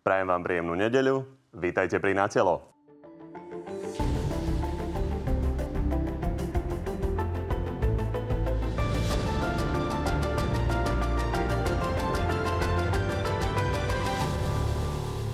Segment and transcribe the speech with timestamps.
[0.00, 1.28] Prajem vám príjemnú nedeľu.
[1.52, 2.72] Vítajte pri Na telo.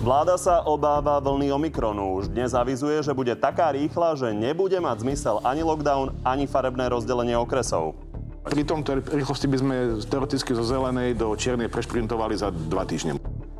[0.03, 2.19] Vláda sa obáva vlny Omikronu.
[2.19, 6.91] Už dnes avizuje, že bude taká rýchla, že nebude mať zmysel ani lockdown, ani farebné
[6.91, 7.95] rozdelenie okresov.
[8.43, 9.75] Pri tomto rýchlosti by sme
[10.11, 13.15] teoreticky zo zelenej do čiernej prešprintovali za dva týždne.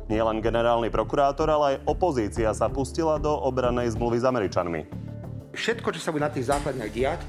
[0.08, 4.80] Nielen generálny prokurátor, ale aj opozícia sa pustila do obranej zmluvy s Američanmi.
[5.52, 7.20] Všetko, čo sa bude na tých základniach diať,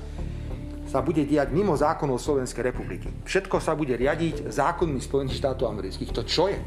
[0.87, 3.11] sa bude diať mimo zákonov Slovenskej republiky.
[3.27, 6.11] Všetko sa bude riadiť zákonmi Spojených štátov amerických.
[6.15, 6.57] To čo je?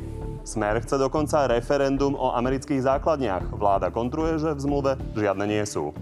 [0.45, 3.48] Smer chce dokonca referendum o amerických základniach.
[3.51, 5.97] Vláda kontruje, že v zmluve žiadne nie sú.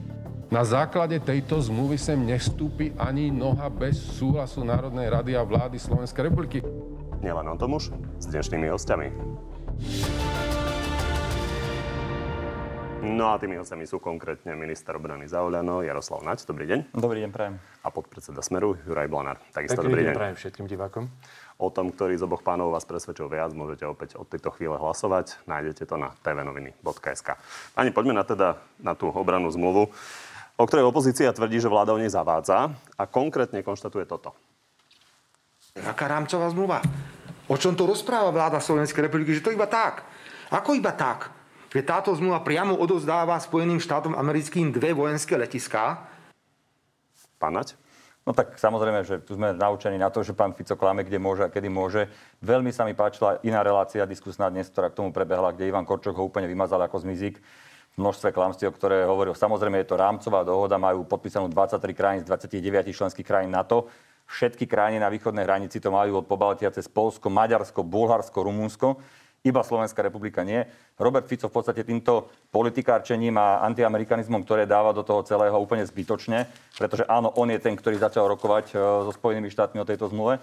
[0.50, 6.26] Na základe tejto zmluvy sem nestúpi ani noha bez súhlasu Národnej rady a vlády Slovenskej
[6.26, 6.58] republiky.
[7.22, 9.08] Nielen o tom už s dnešnými hostiami.
[13.00, 16.44] No a tými hostiami sú konkrétne minister obrany Zauľano, Jaroslav Naď.
[16.44, 16.92] Dobrý deň.
[16.92, 17.56] Dobrý deň, prajem.
[17.80, 19.40] A podpredseda Smeru, Juraj Blanár.
[19.56, 20.14] Takisto dobrý deň.
[20.16, 21.08] prajem všetkým divákom.
[21.56, 25.40] O tom, ktorý z oboch pánov vás presvedčil viac, môžete opäť od tejto chvíle hlasovať.
[25.48, 27.28] Nájdete to na tvnoviny.sk.
[27.72, 29.88] Pani, poďme na teda na tú obranú zmluvu,
[30.60, 34.36] o ktorej opozícia tvrdí, že vláda o nej zavádza a konkrétne konštatuje toto.
[35.72, 36.84] Aká rámcová zmluva?
[37.50, 39.34] O čom to rozpráva vláda Slovenskej republiky?
[39.34, 40.06] Že to iba tak.
[40.54, 41.34] Ako iba tak?
[41.74, 46.06] Že táto zmluva priamo odozdáva Spojeným štátom americkým dve vojenské letiská.
[47.42, 47.74] Pánať?
[48.22, 51.42] No tak samozrejme, že tu sme naučení na to, že pán Fico klame, kde môže
[51.42, 52.06] a kedy môže.
[52.38, 56.20] Veľmi sa mi páčila iná relácia diskusná dnes, ktorá k tomu prebehla, kde Ivan Korčok
[56.20, 59.34] ho úplne vymazal ako zmizik v množstve klamstiev, ktoré hovoril.
[59.34, 63.90] Samozrejme, je to rámcová dohoda, majú podpísanú 23 krajín z 29 členských krajín NATO.
[64.30, 68.88] Všetky krajiny na východnej hranici to majú od Pobaltia cez Polsko, Maďarsko, Bulharsko, Rumunsko
[69.40, 70.60] iba Slovenská republika nie.
[71.00, 76.44] Robert Fico v podstate týmto politikárčením a antiamerikanizmom, ktoré dáva do toho celého úplne zbytočne,
[76.76, 80.36] pretože áno, on je ten, ktorý začal rokovať e, so Spojenými štátmi o tejto zmluve,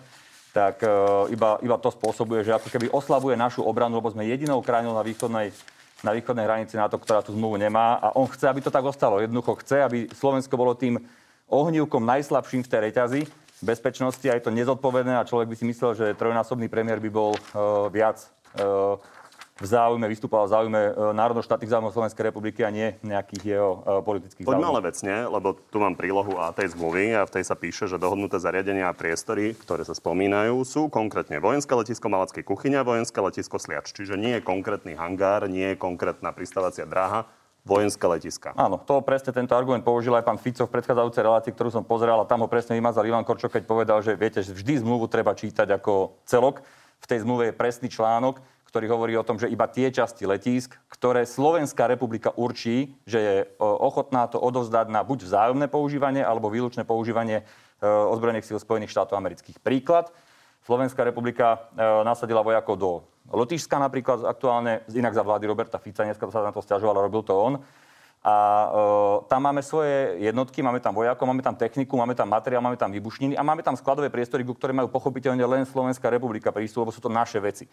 [0.49, 0.89] tak e,
[1.29, 5.05] iba, iba to spôsobuje, že ako keby oslabuje našu obranu, lebo sme jedinou krajinou na
[5.05, 5.53] východnej,
[6.01, 9.21] na východnej hranici NATO, ktorá tú zmluvu nemá a on chce, aby to tak ostalo.
[9.21, 10.97] Jednoducho chce, aby Slovensko bolo tým
[11.45, 13.21] ohnívkom najslabším v tej reťazi
[13.61, 17.33] bezpečnosti a je to nezodpovedné a človek by si myslel, že trojnásobný premiér by bol
[17.33, 18.29] uh, viac
[19.57, 24.05] v záujme, vystupoval v záujme e, národno-štátnych záujmov Slovenskej republiky a nie nejakých jeho e,
[24.05, 24.53] politických záujmov.
[24.53, 27.89] Poďme ale vecne, lebo tu mám prílohu A tej zmluvy a v tej sa píše,
[27.89, 33.17] že dohodnuté zariadenia a priestory, ktoré sa spomínajú, sú konkrétne vojenské letisko Malackej kuchyňa, vojenské
[33.17, 33.89] letisko Sliač.
[33.97, 37.25] Čiže nie je konkrétny hangár, nie je konkrétna pristávacia dráha,
[37.67, 38.55] vojenské letiska.
[38.55, 42.23] Áno, to presne tento argument použil aj pán Fico v predchádzajúcej relácii, ktorú som pozeral
[42.23, 45.35] a tam ho presne vymazal Ivan Korčok, keď povedal, že viete, že vždy zmluvu treba
[45.35, 46.63] čítať ako celok.
[47.03, 48.39] V tej zmluve je presný článok,
[48.71, 53.35] ktorý hovorí o tom, že iba tie časti letísk, ktoré Slovenská republika určí, že je
[53.43, 58.91] e, ochotná to odovzdať na buď vzájomné používanie alebo výlučné používanie e, ozbrojených síl Spojených
[58.91, 59.59] štátov amerických.
[59.63, 60.11] Príklad.
[60.67, 62.91] Slovenská republika e, nasadila vojakov do
[63.31, 67.31] Lotyšska napríklad aktuálne, inak za vlády Roberta Fica, dneska sa na to stiažoval, robil to
[67.31, 67.63] on.
[68.19, 68.67] A e,
[69.31, 72.91] tam máme svoje jednotky, máme tam vojakov, máme tam techniku, máme tam materiál, máme tam
[72.91, 76.99] vybušniny a máme tam skladové priestory, ktoré majú pochopiteľne len Slovenská republika prístup, lebo sú
[76.99, 77.71] to naše veci.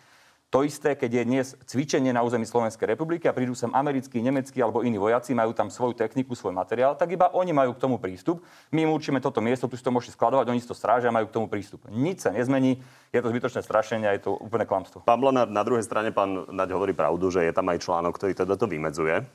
[0.54, 4.62] To isté, keď je dnes cvičenie na území Slovenskej republiky a prídu sem americkí, nemeckí
[4.62, 7.98] alebo iní vojaci, majú tam svoju techniku, svoj materiál, tak iba oni majú k tomu
[7.98, 8.38] prístup.
[8.70, 11.16] My im určíme toto miesto, tu si to môžete skladovať, oni si to strážia a
[11.19, 11.82] majú k tomu prístup.
[11.91, 12.78] Nič sa nezmení,
[13.10, 15.03] je to zbytočné strašenie a je to úplne klamstvo.
[15.03, 18.38] Pán Blanár, na druhej strane pán Naď hovorí pravdu, že je tam aj článok, ktorý
[18.38, 19.26] teda to vymedzuje.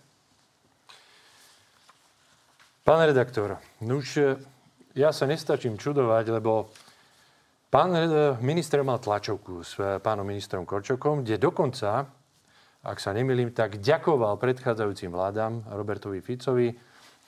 [2.87, 4.39] Pán redaktor, no už
[4.95, 6.71] ja sa nestačím čudovať, lebo
[7.69, 12.01] Pán eh, minister mal tlačovku s eh, pánom ministrom Korčokom, kde dokonca,
[12.81, 16.73] ak sa nemýlim, tak ďakoval predchádzajúcim vládam, Robertovi Ficovi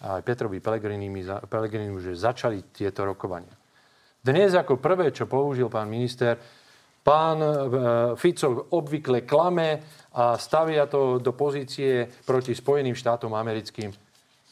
[0.02, 3.54] a aj Petrovi Pelegrinimu, že začali tieto rokovania.
[4.18, 6.34] Dnes ako prvé, čo použil pán minister,
[7.06, 7.54] pán eh,
[8.18, 9.78] Fico obvykle klame
[10.18, 13.94] a stavia to do pozície proti Spojeným štátom americkým.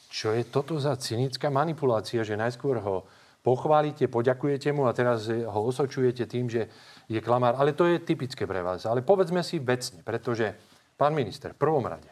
[0.06, 3.09] Čo je toto za cynická manipulácia, že najskôr ho
[3.39, 6.68] pochválite, poďakujete mu a teraz ho osočujete tým, že
[7.07, 7.56] je klamár.
[7.56, 8.83] Ale to je typické pre vás.
[8.86, 10.53] Ale povedzme si vecne, pretože,
[11.00, 12.12] pán minister, v prvom rade,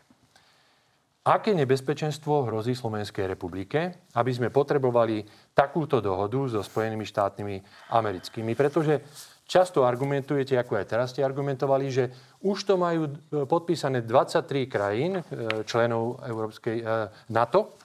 [1.28, 7.60] aké nebezpečenstvo hrozí Slovenskej republike, aby sme potrebovali takúto dohodu so Spojenými štátmi
[7.92, 8.56] americkými.
[8.56, 9.04] Pretože
[9.44, 12.04] často argumentujete, ako aj teraz ste argumentovali, že
[12.48, 13.12] už to majú
[13.44, 15.24] podpísané 23 krajín, e,
[15.68, 16.80] členov Európskej
[17.28, 17.76] NATO,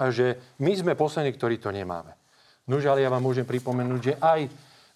[0.00, 2.21] a že my sme poslední, ktorí to nemáme.
[2.70, 4.40] Nož, ale ja vám môžem pripomenúť, že aj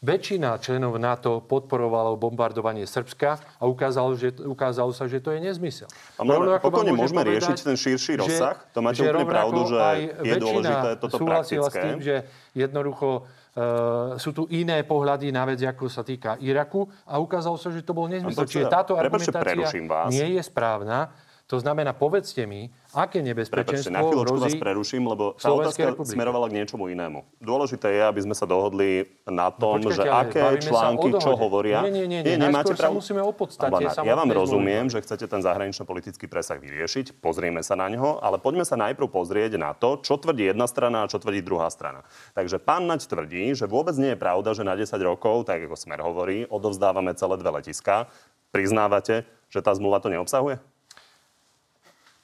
[0.05, 5.89] väčšina členov NATO podporovalo bombardovanie Srbska a ukázalo, že, ukázalo sa, že to je nezmysel.
[6.21, 6.23] A
[6.63, 8.61] pokojne môžeme povedať, riešiť ten širší rozsah.
[8.77, 9.79] To máte úplne pravdu, že
[10.21, 11.81] je dôležité toto súhlasila praktické.
[11.81, 12.15] s tým, že
[12.55, 13.27] jednoducho
[13.57, 17.81] Uh, sú tu iné pohľady na vec, ako sa týka Iraku a ukázalo sa, že
[17.81, 18.45] to bol nezmysel.
[18.45, 19.73] Čiže táto argumentácia
[20.13, 21.09] nie je správna.
[21.47, 26.19] To znamená, povedzte mi, aké nebezpečenstvo Prepačte, na chvíľočku vás preruším, lebo tá otázka republiky.
[26.19, 27.23] smerovala k niečomu inému.
[27.39, 31.87] Dôležité je, aby sme sa dohodli na tom, no, počkajte, že aké články čo hovoria.
[31.87, 32.35] Nie, nie, nie, nie.
[32.35, 33.79] nie nemáte sa musíme o podstate.
[33.79, 38.67] ja vám rozumiem, že chcete ten zahranično-politický presah vyriešiť, pozrieme sa na ňo, ale poďme
[38.67, 42.03] sa najprv pozrieť na to, čo tvrdí jedna strana a čo tvrdí druhá strana.
[42.35, 45.79] Takže pán Naď tvrdí, že vôbec nie je pravda, že na 10 rokov, tak ako
[45.79, 48.11] Smer hovorí, odovzdávame celé dve letiská.
[48.51, 50.59] Priznávate, že tá zmluva to neobsahuje?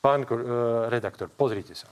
[0.02, 1.86] Pán uh, redaktor, pozrite sa.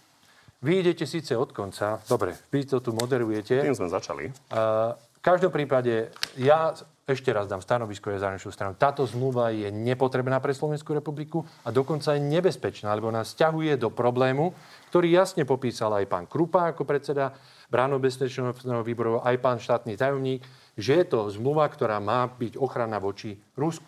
[0.66, 3.62] Vy idete síce od konca, dobre, vy to tu moderujete.
[3.62, 4.34] Tým sme začali.
[4.50, 6.74] Uh, v každom prípade, ja
[7.06, 8.74] ešte raz dám stanovisko je zahraničnú stranu.
[8.74, 13.94] Táto zmluva je nepotrebná pre Slovenskú republiku a dokonca je nebezpečná, lebo nás ťahuje do
[13.94, 14.58] problému,
[14.90, 17.30] ktorý jasne popísal aj pán Krupa ako predseda
[17.70, 20.42] Bráno-bezpečnostného výboru, aj pán štátny tajomník,
[20.74, 23.86] že je to zmluva, ktorá má byť ochrana voči Rusku.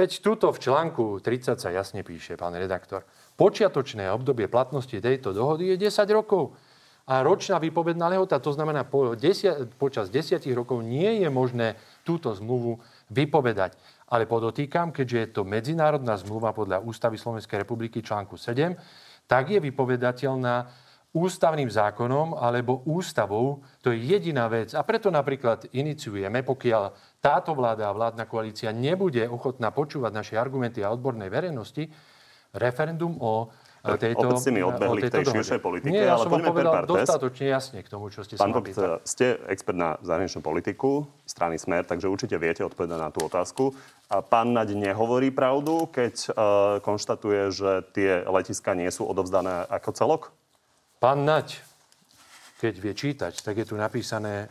[0.00, 3.04] Veď tuto v článku 30 sa jasne píše, pán redaktor.
[3.40, 6.52] Počiatočné obdobie platnosti tejto dohody je 10 rokov.
[7.08, 12.36] A ročná výpovedná lehota, to znamená, po desia, počas 10 rokov nie je možné túto
[12.36, 12.76] zmluvu
[13.08, 13.80] vypovedať.
[14.12, 18.76] Ale podotýkam, keďže je to medzinárodná zmluva podľa Ústavy Slovenskej republiky článku 7,
[19.24, 20.68] tak je vypovedateľná
[21.10, 23.64] ústavným zákonom alebo ústavou.
[23.82, 24.76] To je jediná vec.
[24.76, 30.84] A preto napríklad iniciujeme, pokiaľ táto vláda a vládna koalícia nebude ochotná počúvať naše argumenty
[30.84, 31.88] a odbornej verejnosti,
[32.54, 33.48] referendum o
[33.86, 36.66] e, tejto, Opäť ste mi odbehli k tej širšej politike, Nie, ja ale poďme per
[36.66, 36.90] partes.
[36.90, 41.56] dostatočne jasne k tomu, čo ste Pán sa Vogt, ste expert na zahraničnú politiku strany
[41.56, 43.72] Smer, takže určite viete odpovedať na tú otázku.
[44.10, 46.34] A pán Naď nehovorí pravdu, keď uh,
[46.82, 50.22] konštatuje, že tie letiska nie sú odovzdané ako celok?
[50.98, 51.62] Pán Naď,
[52.58, 54.50] keď vie čítať, tak je tu napísané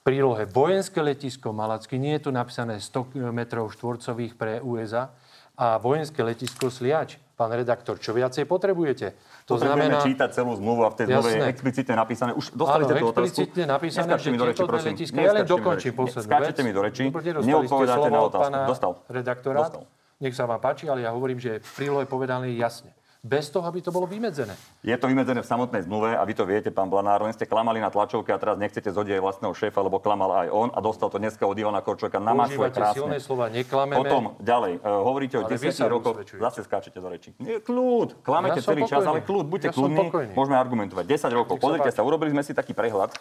[0.00, 5.12] v prílohe vojenské letisko Malacky, nie je tu napísané 100 metrov štvorcových pre USA,
[5.60, 7.20] a vojenské letisko Sliač.
[7.36, 9.16] Pán redaktor, čo viacej potrebujete?
[9.48, 10.04] To znamená...
[10.04, 12.30] čítať celú zmluvu a v tej zmluve je explicitne napísané.
[12.36, 13.24] Už dostali ste tú otázku.
[13.24, 14.92] explicitne napísané, že mi do reči, prosím.
[14.92, 16.36] Letiska, ja len dokončím poslednú vec.
[16.36, 18.60] Skáčete mi do reči, neodpovedáte na otázku.
[18.68, 18.92] Dostal.
[19.08, 19.72] Redaktorát.
[19.72, 19.84] Dostal.
[20.20, 23.92] Nech sa vám páči, ale ja hovorím, že prílohe povedané jasne bez toho, aby to
[23.92, 24.56] bolo vymedzené.
[24.80, 27.76] Je to vymedzené v samotnej zmluve a vy to viete, pán Blanár, len ste klamali
[27.76, 31.20] na tlačovke a teraz nechcete zodiej vlastného šéfa, lebo klamal aj on a dostal to
[31.20, 32.96] dneska od Ivana Korčoka na krásne.
[32.96, 34.00] silné slova, neklameme.
[34.00, 35.60] Potom ďalej, uh, hovoríte o 10
[35.92, 37.36] rokoch, zase skáčete do reči.
[37.36, 41.04] Nie, kľud, klamete ja celý čas, ale kľud, buďte ja kľudní, môžeme argumentovať.
[41.04, 43.12] 10 rokov, pozrite sa, urobili sme si taký prehľad.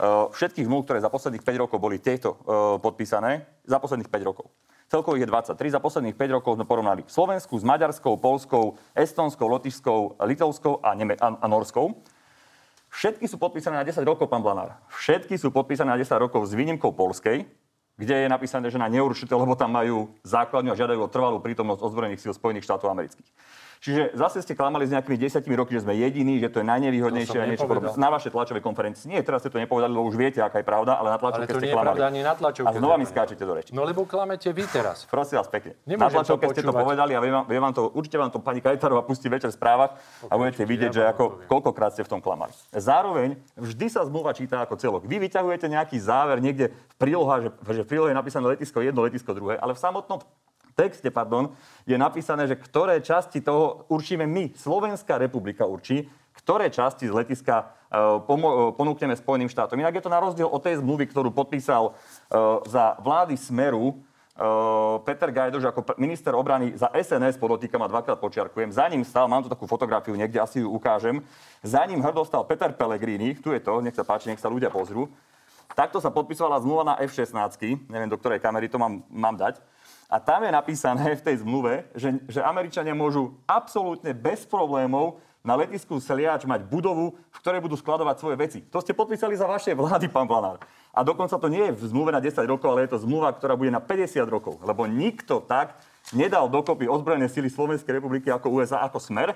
[0.00, 4.24] Uh, všetkých zmluv, ktoré za posledných 5 rokov boli tieto uh, podpísané, za posledných 5
[4.24, 4.48] rokov.
[4.92, 5.56] Celkovo je 23.
[5.72, 11.16] Za posledných 5 rokov sme porovnali Slovensku s Maďarskou, Polskou, Estonskou, Lotyšskou, Litovskou a, Neme-
[11.16, 11.96] a, a Norskou.
[12.92, 14.76] Všetky sú podpísané na 10 rokov, pán Blanár.
[14.92, 17.48] Všetky sú podpísané na 10 rokov s výnimkou Polskej,
[17.96, 21.80] kde je napísané, že na neurčité, lebo tam majú základňu a žiadajú o trvalú prítomnosť
[21.88, 23.32] ozbrojených síl Spojených štátov amerických.
[23.82, 27.34] Čiže zase ste klamali s nejakými desiatimi roky, že sme jediní, že to je najnevýhodnejšie
[27.34, 27.90] a niečo podobné.
[27.98, 29.10] Na vašej tlačovej konferencii.
[29.10, 31.74] Nie, teraz ste to nepovedali, lebo už viete, aká je pravda, ale na tlačovke ste
[31.74, 31.98] klamali.
[31.98, 32.70] Ani na tlačovke.
[32.70, 33.74] A znova mi skáčete do reči.
[33.74, 35.02] No lebo klamete vy teraz.
[35.10, 35.74] Prosím vás pekne.
[35.82, 38.38] Nemôžem na tlačovke ste to povedali a vie vám, vie vám to, určite vám to
[38.38, 39.98] pani Kajtarová pustí večer v správach
[40.30, 42.54] a budete vidieť, ja že ako, koľkokrát ste v tom klamali.
[42.70, 45.02] Zároveň vždy sa zmluva číta ako celok.
[45.10, 49.02] Vy vyťahujete nejaký záver niekde v prílohe, že, že v prílohe je napísané letisko jedno,
[49.02, 50.22] letisko druhé, ale v samotnom
[50.74, 51.52] texte pardon,
[51.84, 57.68] je napísané, že ktoré časti toho určíme my, Slovenská republika určí, ktoré časti z letiska
[57.68, 58.18] uh,
[58.74, 59.76] ponúkneme Spojeným štátom.
[59.76, 64.00] Inak je to na rozdiel od tej zmluvy, ktorú podpísal uh, za vlády Smeru
[65.04, 68.72] Peter Gajdoš ako minister obrany za SNS, podotýkam a dvakrát počiarkujem.
[68.72, 71.20] Za ním stal, mám tu takú fotografiu, niekde asi ju ukážem,
[71.60, 74.72] za ním hrdo stal Peter Pellegrini, tu je to, nech sa páči, nech sa ľudia
[74.72, 75.12] pozrú.
[75.76, 77.60] Takto sa podpisovala zmluva na F-16,
[77.92, 79.60] neviem, do ktorej kamery to mám, mám dať.
[80.12, 85.56] A tam je napísané v tej zmluve, že, že Američania môžu absolútne bez problémov na
[85.56, 88.58] letisku Seliač mať budovu, v ktorej budú skladovať svoje veci.
[88.68, 90.60] To ste podpísali za vaše vlády, pán Planár.
[90.92, 93.56] A dokonca to nie je v zmluve na 10 rokov, ale je to zmluva, ktorá
[93.56, 94.60] bude na 50 rokov.
[94.60, 95.80] Lebo nikto tak
[96.12, 99.32] nedal dokopy ozbrojené sily Slovenskej republiky ako USA, ako Smer.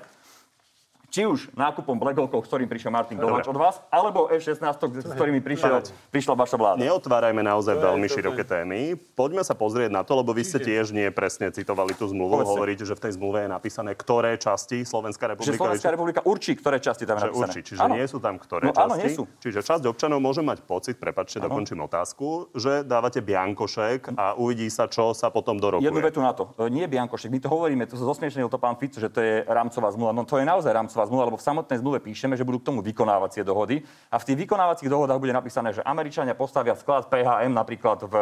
[1.09, 4.59] Či už nákupom Black Hawkov, s ktorým prišiel Martin Dováč od vás, alebo F-16,
[5.01, 6.79] s ktorými prišiel, prišla vaša vláda.
[6.79, 8.95] Neotvárajme naozaj veľmi široké témy.
[9.13, 12.33] Poďme sa pozrieť na to, lebo vy ste tiež nie presne citovali tú zmluvu.
[12.37, 12.53] Povedzte.
[12.53, 15.57] Hovoríte, že v tej zmluve je napísané, ktoré časti Slovenská Že republika...
[15.59, 17.45] Slovenská republika určí, ktoré časti tam je že napísané.
[17.45, 17.95] určí, čiže Áno.
[17.95, 18.83] nie sú tam ktoré No časti.
[18.83, 19.23] áno, nie sú.
[19.39, 24.87] Čiže časť občanov môže mať pocit, prepačte, dokončím otázku, že dávate biankošek a uvidí sa,
[24.87, 25.85] čo sa potom dorokuje.
[25.85, 26.57] Jednu vetu na to.
[26.57, 29.93] E, Nie Biankošek, my to hovoríme, to zosmiešnil to pán Fico, že to je rámcová
[29.93, 30.11] zmluva.
[30.11, 32.81] No to je naozaj rámcová zmluva, lebo v samotnej zmluve píšeme, že budú k tomu
[32.81, 33.85] vykonávacie dohody.
[34.09, 38.15] A v tých vykonávacích dohodách bude napísané, že Američania postavia sklad PHM napríklad v,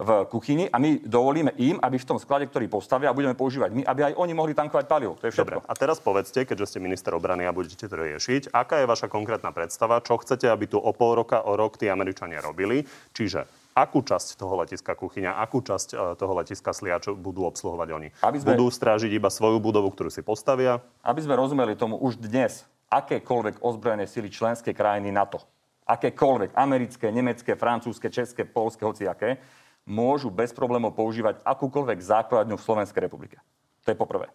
[0.00, 3.70] v kuchyni a my dovolíme im, aby v tom sklade, ktorý postavia, a budeme používať
[3.72, 5.16] my, aby aj oni mohli tankovať palivo.
[5.20, 5.60] To je všetko.
[5.60, 9.12] Dobre, a teraz povedzte, keďže ste minister obrany a budete to riešiť, aká je vaša
[9.12, 13.59] konkrétna predstava, čo chcete, aby tu o pol roka, o rok tí Američania robili, čiže
[13.74, 18.08] akú časť toho letiska Kuchyňa, akú časť e, toho letiska Sliač budú obsluhovať oni?
[18.22, 20.82] Aby sme- Budú strážiť iba svoju budovu, ktorú si postavia?
[21.00, 25.38] Aby sme rozumeli tomu už dnes, akékoľvek ozbrojené sily členské krajiny NATO,
[25.86, 29.38] akékoľvek americké, nemecké, francúzske, české, polské, hociaké,
[29.86, 33.38] môžu bez problémov používať akúkoľvek základňu v Slovenskej republike.
[33.86, 34.28] To je poprvé.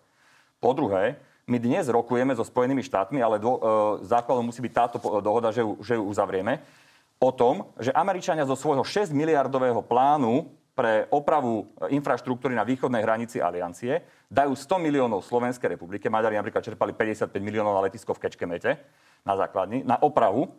[0.60, 3.62] Po druhé, my dnes rokujeme so Spojenými štátmi, ale dô, e,
[4.10, 6.58] základom musí byť táto dohoda, že ju, že ju uzavrieme,
[7.20, 13.00] o tom, že Američania zo svojho 6 miliardového plánu pre opravu e, infraštruktúry na východnej
[13.00, 16.12] hranici aliancie dajú 100 miliónov Slovenskej republike.
[16.12, 18.72] Maďari napríklad čerpali 55 miliónov na letisko v Kečkemete
[19.24, 20.52] na základni, na opravu.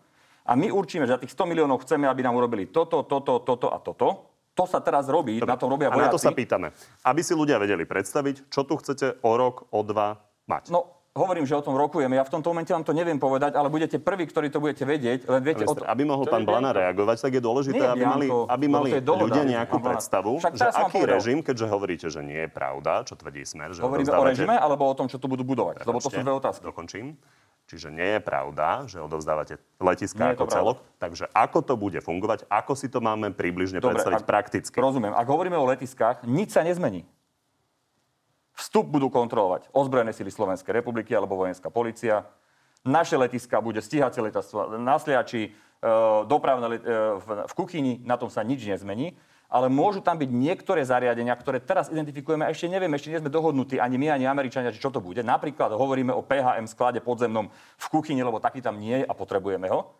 [0.48, 3.68] A my určíme, že za tých 100 miliónov chceme, aby nám urobili toto, toto, toto
[3.68, 4.32] a toto.
[4.56, 6.26] To sa teraz robí, na tom robia A na to vojaci.
[6.26, 6.72] sa pýtame.
[7.04, 10.16] Aby si ľudia vedeli predstaviť, čo tu chcete o rok, o dva
[10.48, 10.72] mať.
[10.72, 12.14] No, hovorím, že o tom rokujeme.
[12.14, 15.25] Ja v tomto momente vám to neviem povedať, ale budete prví, ktorí to budete vedieť.
[15.25, 15.90] Len viete, o Minister, to...
[15.90, 19.25] aby mohol pán Blana reagovať, tak je dôležité, Nie, aby mali, Bianko, aby mali dohoda,
[19.25, 19.88] ľudia nejakú Blana.
[19.96, 21.16] predstavu, že aký povedal.
[21.16, 24.85] režim, keďže hovoríte, že nie je pravda, čo tvrdí Smer, že Hovoríme o režime alebo
[24.85, 25.82] o tom, čo tu budú budovať?
[25.88, 26.62] Lebo to sú Prepačte, dve otázky.
[26.68, 27.06] Dokončím.
[27.66, 30.76] Čiže nie je pravda, že odovzdávate Nie je ako celok.
[31.02, 34.76] Takže ako to bude fungovať, ako si to máme približne predstaviť ak- prakticky?
[34.78, 35.11] Rozumiem.
[35.11, 37.02] Ak hovoríme o letiskách, nič sa nezmení.
[38.56, 42.25] Vstup budú kontrolovať ozbrojené sily Slovenskej republiky alebo vojenská policia.
[42.88, 45.50] Naše letiska bude stíhacie letectvo na Sliači, e,
[46.25, 46.80] dopravné e,
[47.20, 49.12] v, kuchyni, na tom sa nič nezmení.
[49.46, 53.30] Ale môžu tam byť niektoré zariadenia, ktoré teraz identifikujeme a ešte nevieme, ešte nie sme
[53.30, 55.22] dohodnutí ani my, ani Američania, čo to bude.
[55.22, 59.70] Napríklad hovoríme o PHM sklade podzemnom v kuchyni, lebo taký tam nie je a potrebujeme
[59.70, 59.94] ho.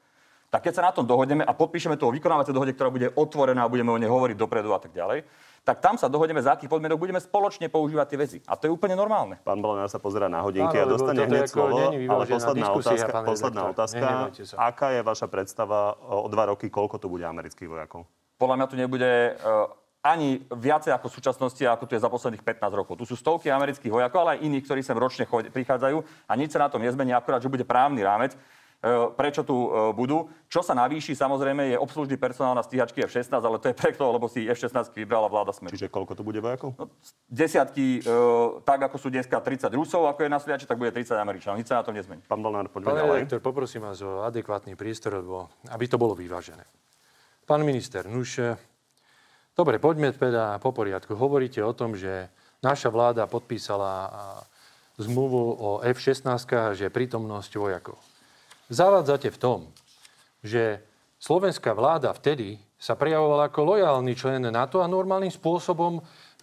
[0.50, 3.66] Tak keď sa na tom dohodneme a podpíšeme to o vykonávacej dohode, ktorá bude otvorená
[3.66, 5.26] a budeme o nej hovoriť dopredu a tak ďalej,
[5.66, 8.38] tak tam sa dohodneme, za akých podmienok budeme spoločne používať tie veci.
[8.46, 9.42] A to je úplne normálne.
[9.42, 13.11] Pán Balonár sa pozerá na hodinky a Áno, lebo dostane hneď slovo, ale posledná otázka,
[13.11, 14.06] pán posledná otázka.
[14.54, 18.06] Aká je vaša predstava o, dva roky, koľko tu bude amerických vojakov?
[18.38, 19.11] Podľa mňa tu nebude
[19.42, 19.66] uh,
[20.06, 22.94] ani viacej ako v súčasnosti, ako tu je za posledných 15 rokov.
[23.02, 25.99] Tu sú stovky amerických vojakov, ale aj iných, ktorí sem ročne chod- prichádzajú
[26.30, 28.38] a nič sa na tom nezmení, akurát, že bude právny rámec.
[28.85, 30.28] E, Prečo tu e, budú?
[30.47, 34.28] Čo sa navýši, samozrejme, je obslužný personál na stíhačky F-16, ale to je preto, lebo
[34.28, 35.73] si F-16 vybrala vláda Smeru.
[35.73, 36.76] Čiže koľko tu bude vojakov?
[36.76, 36.92] No,
[37.26, 38.12] desiatky, e,
[38.62, 41.56] tak ako sú dneska 30 Rusov, ako je na Sliači, tak bude 30 Američanov.
[41.56, 42.21] Nič sa na tom nezmení.
[42.28, 43.18] Pán Balonár, poďme Pán ďalej.
[43.25, 46.62] redaktor, poprosím vás o adekvátny priestor, lebo, aby to bolo vyvážené.
[47.47, 48.42] Pán minister, nuž,
[49.54, 51.14] dobre, poďme teda po poriadku.
[51.14, 52.26] Hovoríte o tom, že
[52.59, 54.11] naša vláda podpísala
[54.99, 56.26] zmluvu o F-16,
[56.75, 58.00] že prítomnosť vojakov.
[58.66, 59.58] Zavádzate v tom,
[60.42, 60.82] že
[61.23, 66.02] slovenská vláda vtedy sa prejavovala ako lojálny člen NATO a normálnym spôsobom e,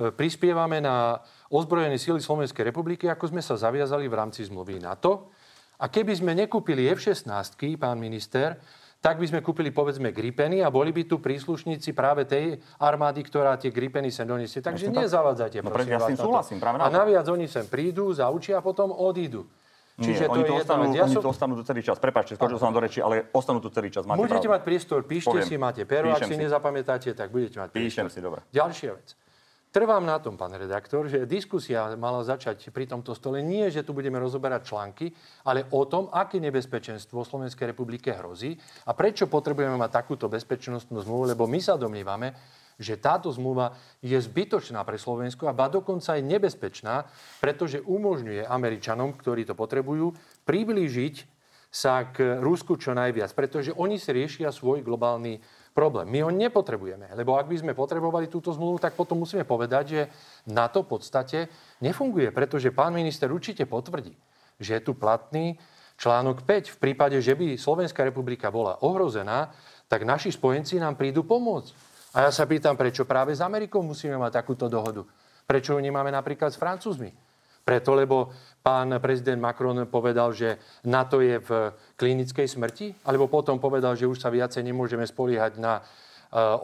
[0.09, 1.21] prispievame na
[1.53, 5.29] ozbrojené síly Slovenskej republiky, ako sme sa zaviazali v rámci zmluvy NATO.
[5.77, 8.57] A keby sme nekúpili F-16, pán minister,
[9.03, 13.59] tak by sme kúpili povedzme Gripeny a boli by tu príslušníci práve tej armády, ktorá
[13.59, 14.63] tie Gripeny sem donesie.
[14.63, 15.03] Takže Presne tak.
[15.05, 18.63] nezavádzajte, No, prosím ja s tým súhlasím, práve A naviac oni sem prídu, zaučia a
[18.63, 19.43] potom odídu.
[19.93, 20.83] Čiže to oni, jedna ostanú.
[20.89, 22.01] Ja oni som- tu ostanú tu celý čas.
[22.01, 24.09] Prepačte, skočil som do reči, ale ostanú tu celý čas.
[24.09, 24.53] Máte Budete pravdu.
[24.57, 25.45] mať priestor, píšte Poviem.
[25.45, 26.41] si, máte pero, ak Píšem si si.
[26.41, 28.09] nezapamätáte, tak budete mať Píšem priestor.
[28.09, 28.41] si, dobre.
[28.49, 29.09] Ďalšia vec.
[29.69, 33.89] Trvám na tom, pán redaktor, že diskusia mala začať pri tomto stole nie, že tu
[33.89, 35.09] budeme rozoberať články,
[35.43, 38.53] ale o tom, aké nebezpečenstvo Slovenskej republike hrozí
[38.85, 42.37] a prečo potrebujeme mať takúto bezpečnostnú zmluvu, lebo my sa domnívame,
[42.77, 47.05] že táto zmluva je zbytočná pre Slovensko a ba dokonca aj nebezpečná,
[47.39, 50.13] pretože umožňuje Američanom, ktorí to potrebujú,
[50.47, 51.15] priblížiť
[51.73, 55.41] sa k Rusku čo najviac, pretože oni si riešia svoj globálny
[55.73, 56.05] problém.
[56.05, 60.01] My ho nepotrebujeme, lebo ak by sme potrebovali túto zmluvu, tak potom musíme povedať, že
[60.45, 61.49] na to v podstate
[61.81, 64.13] nefunguje, pretože pán minister určite potvrdí,
[64.61, 65.57] že je tu platný
[65.97, 66.77] článok 5.
[66.77, 69.49] V prípade, že by Slovenská republika bola ohrozená,
[69.89, 71.92] tak naši spojenci nám prídu pomôcť.
[72.13, 75.01] A ja sa pýtam, prečo práve s Amerikou musíme mať takúto dohodu?
[75.49, 77.09] Prečo ju nemáme napríklad s Francúzmi?
[77.65, 78.29] Preto, lebo
[78.61, 82.87] pán prezident Macron povedal, že NATO je v klinickej smrti?
[83.09, 85.85] Alebo potom povedal, že už sa viacej nemôžeme spoliehať na eh,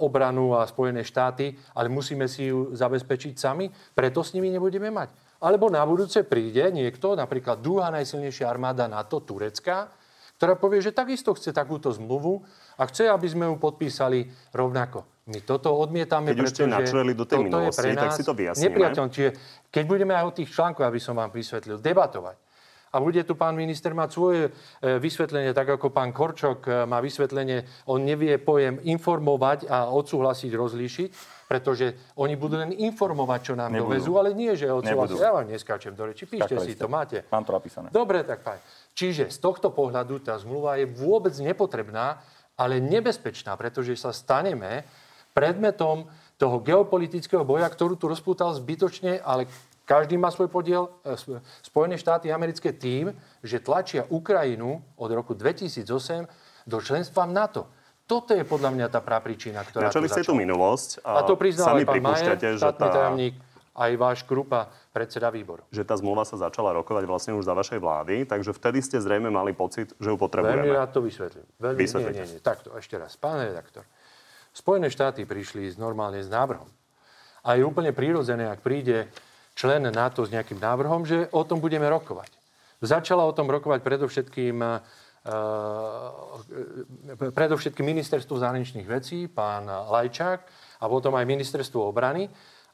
[0.05, 5.09] obranu a Spojené štáty, ale musíme si ju zabezpečiť sami, preto s nimi nebudeme mať.
[5.41, 9.89] Alebo na budúce príde niekto, napríklad druhá najsilnejšia armáda NATO, Turecka,
[10.39, 12.43] ktorá povie, že takisto chce takúto zmluvu
[12.79, 15.03] a chce, aby sme ju podpísali rovnako.
[15.29, 18.17] My toto odmietame, Keď už ste načreli do tej toto je pre minulosti, tak nás
[18.17, 18.65] si to vyjasníme.
[18.65, 19.09] nepriateľné.
[19.13, 19.29] Čiže
[19.69, 22.37] keď budeme aj o tých článkoch, aby som vám vysvetlil, debatovať,
[22.89, 26.97] a bude tu pán minister mať svoje e, vysvetlenie, tak ako pán Korčok e, má
[26.97, 31.09] vysvetlenie, on nevie pojem informovať a odsúhlasiť, rozlíšiť,
[31.45, 33.93] pretože oni budú len informovať, čo nám Nebudú.
[33.93, 35.05] dovezú, ale nie, že odsúhlasia.
[35.05, 35.21] Nebudú.
[35.21, 36.81] Ja vám neskáčem do reči, píšte Takto si isté.
[36.81, 37.17] to, máte.
[37.29, 37.87] Mám to napísané.
[37.93, 38.59] Dobre, tak fajn.
[38.97, 42.17] Čiže z tohto pohľadu tá zmluva je vôbec nepotrebná,
[42.57, 44.81] ale nebezpečná, pretože sa staneme
[45.31, 49.45] predmetom toho geopolitického boja, ktorú tu rozpútal zbytočne, ale
[49.83, 50.87] každý má svoj podiel.
[51.03, 56.29] e, Sp- Spojené štáty americké tým, že tlačia Ukrajinu od roku 2008
[56.63, 57.61] do členstva v NATO.
[58.05, 61.73] Toto je podľa mňa tá prapričina, ktorá Načali tu ste tú minulosť A to priznal
[61.73, 63.33] sami aj pán Majer, štátny tá, tajomník,
[63.71, 65.61] aj váš Krupa, predseda výboru.
[65.69, 69.29] že tá zmluva sa začala rokovať vlastne už za vašej vlády, takže vtedy ste zrejme
[69.29, 70.73] mali pocit, že ju Veľmi potrebujeme.
[70.73, 71.45] rád to vysvetlím.
[71.55, 72.17] Veľmi, nie, Vysvetlite.
[72.17, 72.39] nie, nie.
[72.41, 73.13] Takto, ešte raz.
[73.13, 73.85] Pán redaktor,
[74.59, 76.67] Spojené štáty prišli normálne s návrhom.
[77.47, 79.07] A je úplne prirodzené, ak príde
[79.55, 82.27] člen NATO s nejakým návrhom, že o tom budeme rokovať.
[82.83, 84.83] Začala o tom rokovať predovšetkým, uh,
[87.31, 90.39] predovšetkým ministerstvo zahraničných vecí, pán Lajčák,
[90.79, 92.27] a potom aj ministerstvo obrany,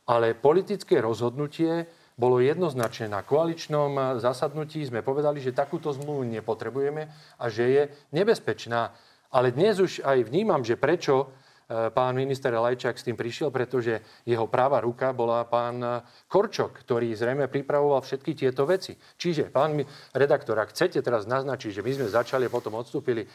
[0.05, 3.09] ale politické rozhodnutie bolo jednoznačné.
[3.09, 7.09] Na koaličnom zasadnutí sme povedali, že takúto zmluvu nepotrebujeme
[7.41, 8.93] a že je nebezpečná.
[9.33, 14.05] Ale dnes už aj vnímam, že prečo e, pán minister Lajčák s tým prišiel, pretože
[14.21, 15.89] jeho práva ruka bola pán e,
[16.29, 18.93] Korčok, ktorý zrejme pripravoval všetky tieto veci.
[18.93, 19.81] Čiže, pán
[20.13, 23.25] redaktor, ak chcete teraz naznačiť, že my sme začali a potom odstúpili,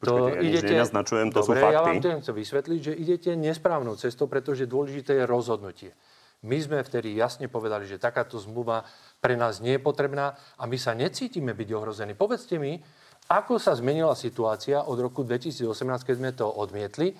[0.00, 1.80] to Počkajte, ja nič nenaznačujem, to sú Dobre, ja fakty.
[1.80, 5.90] vám to chcem vysvetliť, že idete nesprávnou cestou, pretože dôležité je rozhodnutie.
[6.44, 8.84] My sme vtedy jasne povedali, že takáto zmluva
[9.18, 12.12] pre nás nie je potrebná a my sa necítime byť ohrození.
[12.14, 12.78] Povedzte mi,
[13.28, 15.68] ako sa zmenila situácia od roku 2018,
[16.04, 17.12] keď sme to odmietli,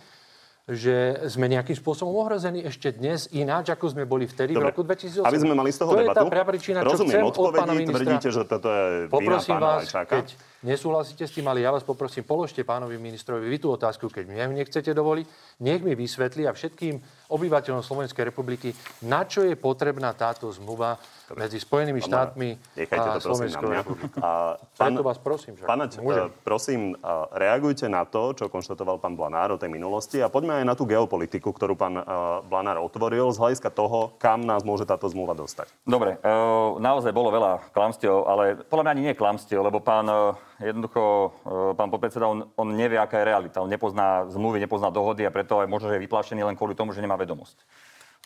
[0.69, 4.69] že sme nejakým spôsobom ohrození ešte dnes ináč, ako sme boli vtedy Dobre.
[4.69, 5.25] v roku 2018.
[5.25, 6.13] Aby sme mali z toho to debatu.
[6.13, 7.97] je tá prapričina, čo Rozumiem chcem od pána odpovedi, ministra.
[7.97, 10.13] tvrdíte, že toto je vina Poprosím pána vás, Lajčáka.
[10.13, 10.27] keď
[10.61, 14.53] nesúhlasíte s tým, ale ja vás poprosím, položte pánovi ministrovi vy tú otázku, keď ju
[14.53, 15.27] nechcete dovoliť,
[15.65, 18.73] nech mi vysvetlí a všetkým obyvateľom Slovenskej republiky,
[19.05, 20.97] na čo je potrebná táto zmluva
[21.37, 24.21] medzi Spojenými štátmi Nechajte a to prosím na Slovenskou republikou.
[24.25, 26.25] A, Preto vás prosím, že Pána, môžem.
[26.25, 26.99] eh, prosím, eh,
[27.37, 30.89] reagujte na to, čo konštatoval pán Blanár o tej minulosti a poďme aj na tú
[30.89, 32.05] geopolitiku, ktorú pán eh,
[32.49, 35.69] Blanár otvoril z hľadiska toho, kam nás môže táto zmluva dostať.
[35.85, 36.33] Dobre, e,
[36.81, 40.17] naozaj bolo veľa klamstiev, ale podľa mňa ani nie klamstiev, lebo pán e,
[40.61, 41.31] jednoducho, e,
[41.79, 43.63] pán podpredseda, on, on nevie, aká je realita.
[43.63, 46.91] On nepozná zmluvy, nepozná dohody a preto aj možno, že je vyplašený len kvôli tomu,
[46.91, 47.63] že nemá vedomosť.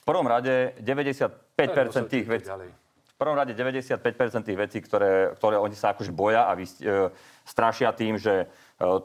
[0.03, 2.51] V prvom rade 95% tých vecí...
[3.13, 4.03] V prvom rade 95%
[4.43, 7.13] tých vecí, ktoré, ktoré oni sa akože boja a vy, e,
[7.47, 8.51] strašia tým, že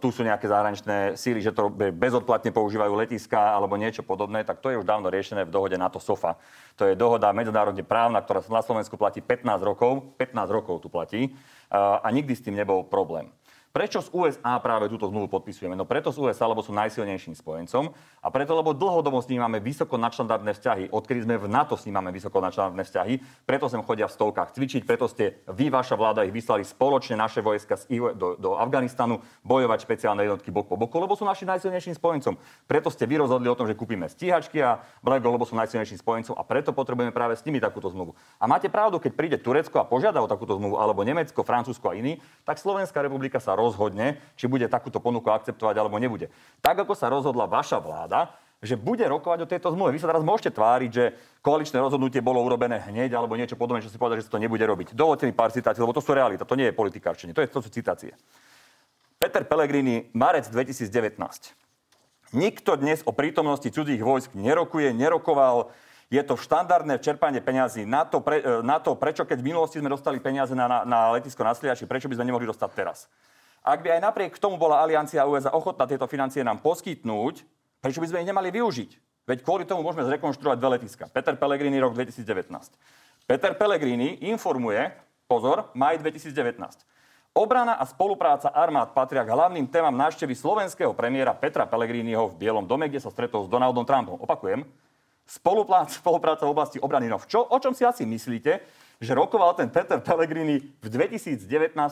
[0.01, 4.57] tu sú nejaké zahraničné síly, že to be- bezodplatne používajú letiska alebo niečo podobné, tak
[4.57, 6.33] to je už dávno riešené v dohode NATO SOFA.
[6.81, 10.17] To je dohoda medzinárodne právna, ktorá na Slovensku platí 15 rokov.
[10.17, 11.37] 15 rokov tu platí
[11.69, 13.29] a, a nikdy s tým nebol problém.
[13.77, 15.77] Prečo z USA práve túto zmluvu podpisujeme?
[15.77, 17.93] No preto z USA, lebo sú najsilnejším spojencom
[18.25, 20.83] a preto, lebo dlhodobo s nimi máme vysoko nadštandardné vzťahy.
[20.89, 24.57] Odkedy sme v NATO s nimi máme vysoko nadštandardné vzťahy, preto sem chodia v stovkách
[24.57, 27.77] cvičiť, preto ste vy, vaša vláda ich vyslali spoločne naše vojska
[28.17, 32.33] do, do Afganistanu bojovať špeciálne jednotky bok po boku, lebo sú našim najsilnejším spojencom.
[32.65, 36.01] Preto ste vy rozhodli o tom, že kúpime stíhačky a Black Gold, lebo sú najsilnejším
[36.01, 38.17] spojencom a preto potrebujeme práve s nimi takúto zmluvu.
[38.41, 42.01] A máte pravdu, keď príde Turecko a požiada o takúto zmluvu, alebo Nemecko, Francúzsko a
[42.01, 46.31] iní, tak Slovenská republika sa rozhodne, či bude takúto ponuku akceptovať alebo nebude.
[46.63, 49.93] Tak ako sa rozhodla vaša vláda, že bude rokovať o tejto zmluve.
[49.93, 51.13] Vy sa teraz môžete tváriť, že
[51.45, 54.65] koaličné rozhodnutie bolo urobené hneď alebo niečo podobné, čo si povedali, že sa to nebude
[54.65, 54.97] robiť.
[54.97, 57.61] Dovolte mi pár citácií, lebo to sú realita, to nie je politikárčenie, to, je, to
[57.61, 58.17] sú citácie.
[59.21, 61.17] Peter Pellegrini, marec 2019.
[62.33, 65.69] Nikto dnes o prítomnosti cudzích vojsk nerokuje, nerokoval.
[66.07, 69.91] Je to štandardné čerpanie peňazí na to, pre, na to, prečo keď v minulosti sme
[69.91, 73.11] dostali peniaze na, na, na letisko na Sliači, prečo by sme nemohli dostať teraz.
[73.67, 77.43] Ak by aj napriek tomu bola Aliancia USA ochotná tieto financie nám poskytnúť,
[77.83, 78.91] prečo by sme ich nemali využiť?
[79.27, 81.11] Veď kvôli tomu môžeme zrekonštruovať dve letiska.
[81.11, 82.47] Peter Pellegrini, rok 2019.
[83.27, 84.87] Peter Pellegrini informuje,
[85.27, 86.63] pozor, maj 2019.
[87.35, 92.63] Obrana a spolupráca armád patria k hlavným témam návštevy slovenského premiéra Petra Pellegriniho v Bielom
[92.63, 94.15] dome, kde sa stretol s Donaldom Trumpom.
[94.23, 94.63] Opakujem,
[95.27, 97.11] spolupráca, spolupráca v oblasti obrany.
[97.11, 98.63] No čo, o čom si asi myslíte,
[98.97, 101.45] že rokoval ten Peter Pellegrini v 2019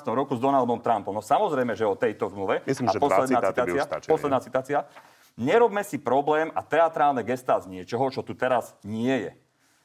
[0.09, 1.13] roku s Donaldom Trumpom.
[1.13, 2.65] No samozrejme, že o tejto zmluve.
[2.65, 4.11] Myslím, a že posledná citácia, stačili.
[4.11, 4.79] posledná citácia.
[5.37, 9.31] Nerobme si problém a teatrálne gestá z niečoho, čo tu teraz nie je.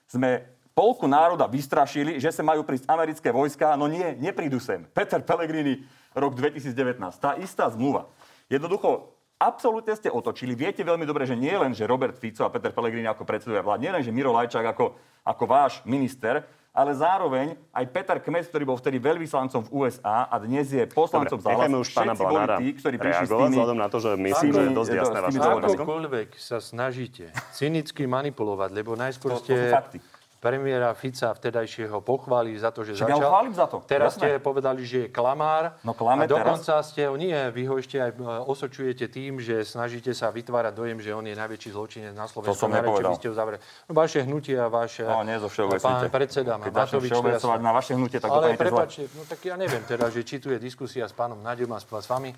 [0.08, 4.86] Sme polku národa vystrašili, že sa majú prísť americké vojska, no nie, neprídu sem.
[4.96, 5.84] Peter Pellegrini,
[6.16, 6.72] rok 2019.
[7.20, 8.08] Tá istá zmluva.
[8.48, 10.56] Jednoducho, absolútne ste otočili.
[10.56, 13.82] Viete veľmi dobre, že nie len, že Robert Fico a Peter Pellegrini ako predsedovia vlád,
[13.84, 18.62] nie len, že Miro Lajčák ako, ako váš minister, ale zároveň aj Peter Kmes, ktorý
[18.62, 21.66] bol vtedy veľvyslancom v USA a dnes je poslancom za hlas.
[21.66, 23.54] už pána Blanára tí, ktorí prišli s reagovať, tými...
[23.58, 25.38] vzhľadom na to, že myslím, že je dosť jasné vaše.
[25.40, 29.98] Akokoľvek sa snažíte cynicky manipulovať, lebo najskôr To- to ste sú fakty.
[30.40, 33.28] Premiéra Fica vtedajšieho pochválili za to, že ja ho začal.
[33.28, 34.26] chválim za to, Teraz jasné.
[34.26, 35.76] ste povedali, že je klamár.
[35.84, 39.60] No klame a dokonca ste ho, nie, vy ho ešte aj e, osočujete tým, že
[39.62, 42.56] snažíte sa vytvárať dojem, že on je najväčší zločinec na Slovensku.
[42.56, 43.12] som najväčší, nepovedal.
[43.14, 43.60] Ste ho zavreli.
[43.84, 45.48] No, vaše hnutie a váš No, nie zo
[45.78, 47.10] pán predseda Keď Matovič.
[47.12, 50.24] to ja som- na vaše hnutie, tak Ale prepáčte, no tak ja neviem teda, že
[50.24, 52.32] či tu je diskusia s pánom Naďom a s vami.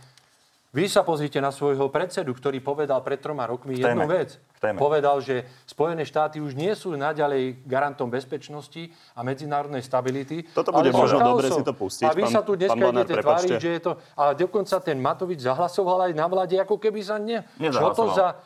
[0.73, 3.93] Vy sa pozrite na svojho predsedu, ktorý povedal pred troma rokmi téme.
[3.93, 4.41] jednu vec.
[4.57, 4.81] Téme.
[4.81, 10.49] Povedal, že Spojené štáty už nie sú naďalej garantom bezpečnosti a medzinárodnej stability.
[10.49, 11.29] Toto bude možno chaosom.
[11.37, 12.09] dobre si to pustiť.
[12.09, 13.93] A vy Pán- sa tu dneska pán Blanár, idete tváriť, že je to...
[14.17, 17.45] A dokonca ten Matovič zahlasoval aj na vláde, ako keby sa ne...
[17.61, 18.41] Čo to za...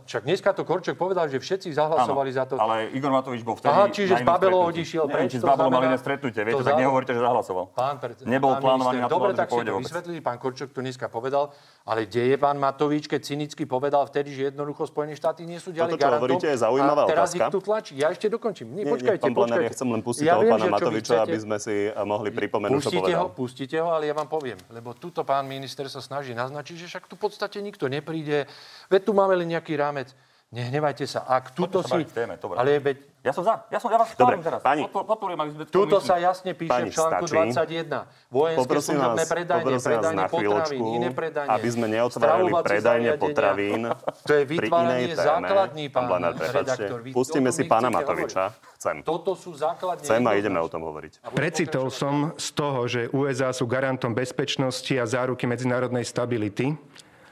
[0.00, 2.54] Však dneska to Korčok povedal, že všetci zahlasovali za to.
[2.54, 5.42] ale Igor Matovič bol vtedy Aha, čiže na s Babelou odišiel Neviem, preč, či s
[5.42, 7.64] to Babelou mali stretnutie, viete, tak nehovoríte, že zahlasoval.
[7.72, 10.68] Pán predseda, Nebol pán plánovaný minister, na to, Dobre, tak pôjde to vysvetlili, pán Korčok
[10.70, 11.44] to dneska povedal,
[11.82, 15.72] ale kde je pán Matovič, keď cynicky povedal vtedy, že jednoducho Spojené štáty nie sú
[15.72, 16.20] ďalej Toto, garantom.
[16.20, 17.40] hovoríte, je zaujímavá a teraz otázka.
[17.40, 17.92] ich tu tlačí.
[17.94, 18.68] Ja ešte dokončím.
[18.70, 19.64] Nie, Nie, počkajte, nie, pán počkajte.
[19.64, 22.90] ja chcem len pustiť Ja toho pána Matoviča, aby sme si eh, mohli pripomenúť, čo
[22.90, 23.26] Pustite ho, povedal.
[23.32, 24.58] pustite ho, ale ja vám poviem.
[24.68, 28.44] Lebo tuto pán minister sa snaží naznačiť, že však tu v podstate nikto nepríde.
[28.86, 30.12] Veď tu máme len nejaký rámec.
[30.50, 31.22] Nehnevajte sa.
[31.24, 32.02] Ak tuto si...
[32.10, 32.34] téme.
[32.58, 33.68] Ale veď Ja som za.
[33.68, 34.64] Ja, som, ja vás Dobre, teraz.
[34.64, 37.52] pani- Podpor- Podporujem, aby sme Tuto sa jasne píše Pani, v článku stačí.
[37.52, 38.32] 21.
[38.32, 41.50] Vojenské Poprosím služobné vás, predajne, predajne na potravín, iné predajne.
[41.52, 43.12] aby sme neotvárali predajne zariadenia.
[43.20, 43.80] potravín
[44.26, 46.50] To je vytváranie základní, pán prepáčte.
[46.50, 46.98] redaktor.
[46.98, 48.44] Vy Pustíme si pána Matoviča.
[48.80, 48.96] Chcem.
[49.04, 50.02] Toto sú základne...
[50.02, 51.30] Chcem a ideme o tom hovoriť.
[51.30, 56.72] Precitol som z toho, že USA sú garantom bezpečnosti a záruky medzinárodnej stability.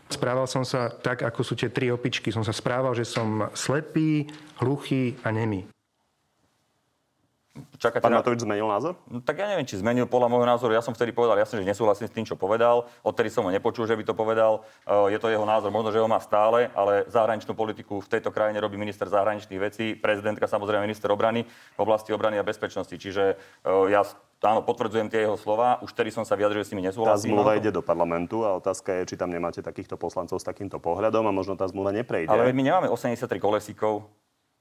[0.09, 2.33] Správal som sa tak, ako sú tie tri opičky.
[2.33, 4.25] Som sa správal, že som slepý,
[4.61, 5.69] hluchý a nemý.
[7.79, 8.15] Čakáte Pán.
[8.15, 8.99] Matovič zmenil názor?
[9.07, 10.73] No, tak ja neviem, či zmenil podľa môjho názoru.
[10.75, 12.87] Ja som vtedy povedal jasne, že nesúhlasím s tým, čo povedal.
[13.03, 14.67] Odtedy som ho nepočul, že by to povedal.
[14.83, 18.31] Uh, Je to jeho názor, možno, že ho má stále, ale zahraničnú politiku v tejto
[18.31, 22.95] krajine robí minister zahraničných vecí, prezidentka samozrejme minister obrany v oblasti obrany a bezpečnosti.
[22.95, 24.03] Čiže uh, ja
[24.41, 25.83] áno, potvrdzujem tie jeho slova.
[25.83, 27.35] Už vtedy som sa vyjadril, že s nimi Tá nesúhlasím.
[27.35, 30.47] zmluva Áno, to- ide do parlamentu a otázka je, či tam nemáte takýchto poslancov s
[30.47, 32.31] takýmto pohľadom a možno tá zmluva neprejde.
[32.31, 34.07] Ale my nemáme 83 kolesíkov.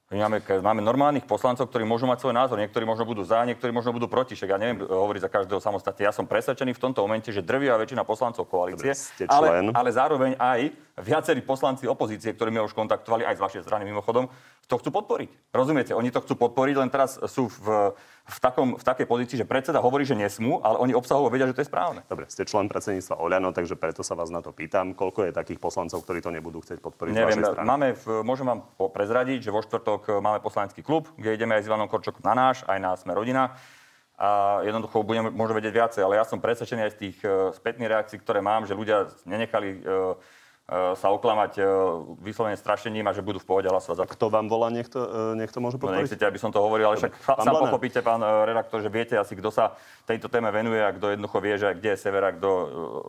[0.08, 2.56] My máme, máme normálnych poslancov, ktorí môžu mať svoj názor.
[2.56, 4.32] Niektorí možno budú za, niektorí možno budú proti.
[4.32, 6.08] Však ja neviem eh, hovoriť za každého samostatne.
[6.08, 10.32] Ja som presvedčený v tomto momente, že drvia väčšina poslancov koalície, Dobre, ale, ale zároveň
[10.40, 10.72] aj
[11.04, 14.32] viacerí poslanci opozície, ktorí mi už kontaktovali, aj z vašej strany mimochodom,
[14.68, 15.30] to chcú podporiť.
[15.48, 15.96] Rozumiete?
[15.96, 17.96] Oni to chcú podporiť, len teraz sú v,
[18.28, 21.56] v, takom, v takej pozícii, že predseda hovorí, že nesmú, ale oni obsahovo vedia, že
[21.56, 22.04] to je správne.
[22.04, 24.92] Dobre, ste člen predsedníctva Oľano, takže preto sa vás na to pýtam.
[24.92, 27.64] Koľko je takých poslancov, ktorí to nebudú chcieť podporiť z Neviem, vašej strany?
[27.64, 28.60] máme, v, môžem vám
[28.92, 32.36] prezradiť, že vo štvrtok e, máme poslanecký klub, kde ideme aj s Ivanom Korčokom na
[32.36, 33.56] náš, aj na Sme rodina.
[34.20, 37.86] A jednoducho budeme možno vedieť viacej, ale ja som presvedčený aj z tých uh, spätných
[37.86, 40.18] reakcií, ktoré mám, že ľudia nenechali uh,
[40.68, 41.66] sa oklamať uh,
[42.20, 44.12] vyslovene strašením a že budú v pohode hlasovať za to.
[44.12, 46.04] Kto vám volá, nech to, e, nech to môže No, podporiť?
[46.04, 49.32] nechcete, aby som to hovoril, ale však Pán sám pochopíte, pán redaktor, že viete asi,
[49.32, 49.72] kto sa
[50.04, 52.48] tejto téme venuje a kto jednoducho vie, že kde je sever a kto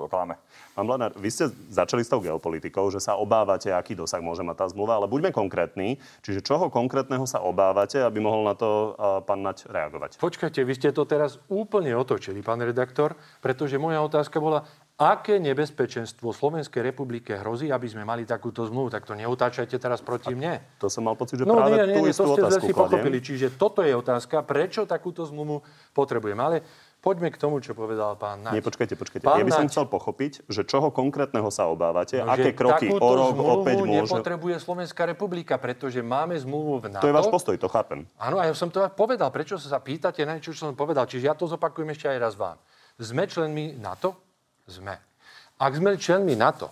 [0.07, 0.39] klame.
[0.71, 4.55] Pán Blanár, vy ste začali s tou geopolitikou, že sa obávate, aký dosah môže mať
[4.55, 5.99] tá zmluva, ale buďme konkrétni.
[6.23, 8.95] Čiže čoho konkrétneho sa obávate, aby mohol na to
[9.27, 10.15] pán Nať reagovať?
[10.15, 14.63] Počkajte, vy ste to teraz úplne otočili, pán redaktor, pretože moja otázka bola,
[14.99, 18.91] aké nebezpečenstvo Slovenskej republike hrozí, aby sme mali takúto zmluvu.
[18.91, 20.59] Tak to neotáčajte teraz proti mne.
[20.83, 22.67] To som mal pocit, že No práve nie, nie, tú nie, istú to ste otázku
[22.75, 23.17] pochopili.
[23.23, 25.63] Čiže toto je otázka, prečo takúto zmluvu
[25.95, 26.43] potrebujeme.
[26.43, 26.57] Ale
[26.99, 28.59] poďme k tomu, čo povedal pán Naď.
[28.59, 29.23] Nie, počkajte, počkajte.
[29.23, 32.91] Pán ja by som Naď, chcel pochopiť, že čoho konkrétne sa obávate, no, aké kroky
[32.91, 33.99] o rok, o zmluvu 5 môže...
[34.03, 37.07] nepotrebuje Slovenská republika, pretože máme zmluvu v NATO.
[37.07, 38.03] To je váš postoj, to chápem.
[38.19, 39.31] Áno, a ja som to povedal.
[39.31, 41.07] Prečo sa pýtate na niečo, čo som povedal?
[41.07, 42.59] Čiže ja to zopakujem ešte aj raz vám.
[42.99, 44.28] Sme členmi NATO?
[44.69, 44.95] Sme.
[45.59, 46.69] Ak sme členmi NATO,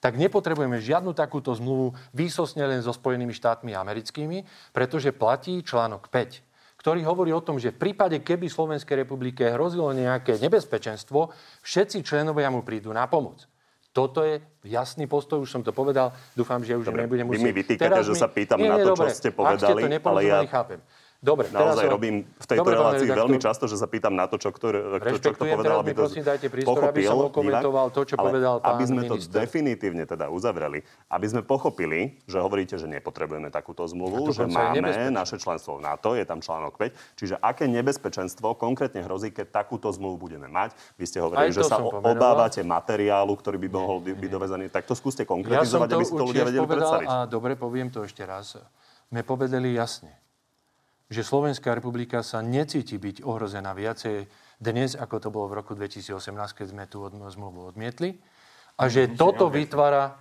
[0.00, 6.50] tak nepotrebujeme žiadnu takúto zmluvu výsosne len so Spojenými štátmi americkými, pretože platí článok 5
[6.80, 11.28] ktorý hovorí o tom, že v prípade, keby Slovenskej republike hrozilo nejaké nebezpečenstvo,
[11.60, 13.44] všetci členovia mu prídu na pomoc.
[13.92, 17.44] Toto je jasný postoj, už som to povedal, dúfam, že už Dobre, nebudem vy musieť...
[17.44, 20.46] mi vytýkate, že sa pýtam na to, čo ste Ak ste povedali, to ale ja-
[20.48, 20.80] chápem.
[21.20, 23.20] Dobre, teraz Naozaj som- robím v tejto Dobre, relácii redaktor.
[23.20, 25.92] veľmi často, že sa pýtam na to, čo, kto, kto, čo kto povedal, teraz aby
[25.92, 29.02] to prosím dajte priestor, aby pochopil som okomentoval to, čo ale povedal pán aby sme
[29.02, 29.36] to minister.
[29.36, 34.80] definitívne teda uzavreli, aby sme pochopili, že hovoríte, že nepotrebujeme takúto zmluvu, že máme
[35.10, 39.92] naše členstvo v NATO, je tam článok 5, čiže aké nebezpečenstvo konkrétne hrozí, keď takúto
[39.92, 40.72] zmluvu budeme mať.
[40.96, 42.16] Vy ste hovorili, že to sa pomenoval.
[42.16, 44.64] obávate materiálu, ktorý by mohol by- byť dovezený.
[44.66, 47.06] Tak to skúste Ja konkretizovať, to aby si to ľudia vedeli predstaviť.
[47.06, 48.56] a dobre, poviem to ešte raz.
[49.04, 50.16] Sme povedali jasne,
[51.10, 54.30] že Slovenská republika sa necíti byť ohrozená viacej
[54.62, 58.14] dnes, ako to bolo v roku 2018, keď sme tú od- zmluvu odmietli.
[58.78, 60.16] A že toto vytvára,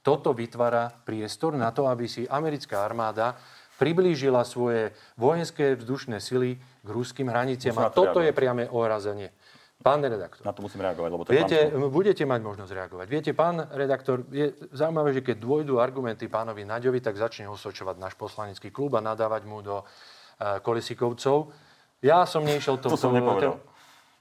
[0.00, 3.36] toto vytvára priestor na to, aby si americká armáda
[3.76, 7.76] priblížila svoje vojenské vzdušné sily k ruským hraniciam.
[7.80, 9.32] A toto je priame ohrazenie.
[9.80, 10.44] Pán redaktor.
[10.44, 11.88] Na to musím reagovať, lebo to je Viete, klamstvo.
[11.88, 13.06] budete mať možnosť reagovať.
[13.08, 18.12] Viete, pán redaktor, je zaujímavé, že keď dôjdu argumenty pánovi Naďovi, tak začne osočovať náš
[18.12, 21.48] poslanecký klub a nadávať mu do uh, kolesikovcov.
[22.04, 22.92] Ja som nešiel to...
[22.92, 23.56] To som nepovedal.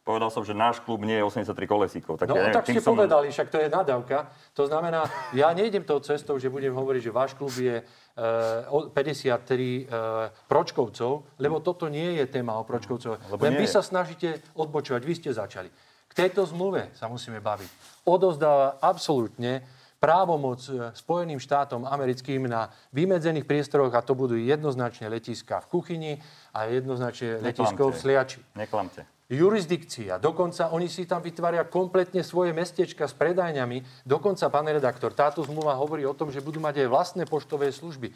[0.10, 2.18] Povedal som, že náš klub nie je 83 kolesíkov.
[2.18, 4.34] Tak No ja neviem, tak ste som- povedali, však to je nadávka.
[4.58, 5.06] To znamená,
[5.38, 11.38] ja nejdem tou cestou, že budem hovoriť, že váš klub je uh, 53 uh, pročkovcov,
[11.38, 13.22] lebo toto nie je téma o pročkovcov.
[13.30, 13.78] Lebo Len vy je.
[13.78, 15.70] sa snažíte odbočovať, vy ste začali.
[16.10, 17.70] K tejto zmluve sa musíme baviť.
[18.10, 19.62] Odozdáva absolútne
[20.02, 26.14] právomoc e, Spojeným štátom americkým na vymedzených priestoroch a to budú jednoznačne letiska v Kuchyni
[26.50, 28.02] a jednoznačne letisko v Neklamte.
[28.02, 29.19] Sliači Neklamte.
[29.30, 30.18] Jurisdikcia.
[30.18, 34.02] Dokonca oni si tam vytvária kompletne svoje mestečka s predajňami.
[34.02, 38.10] Dokonca, pán redaktor, táto zmluva hovorí o tom, že budú mať aj vlastné poštové služby.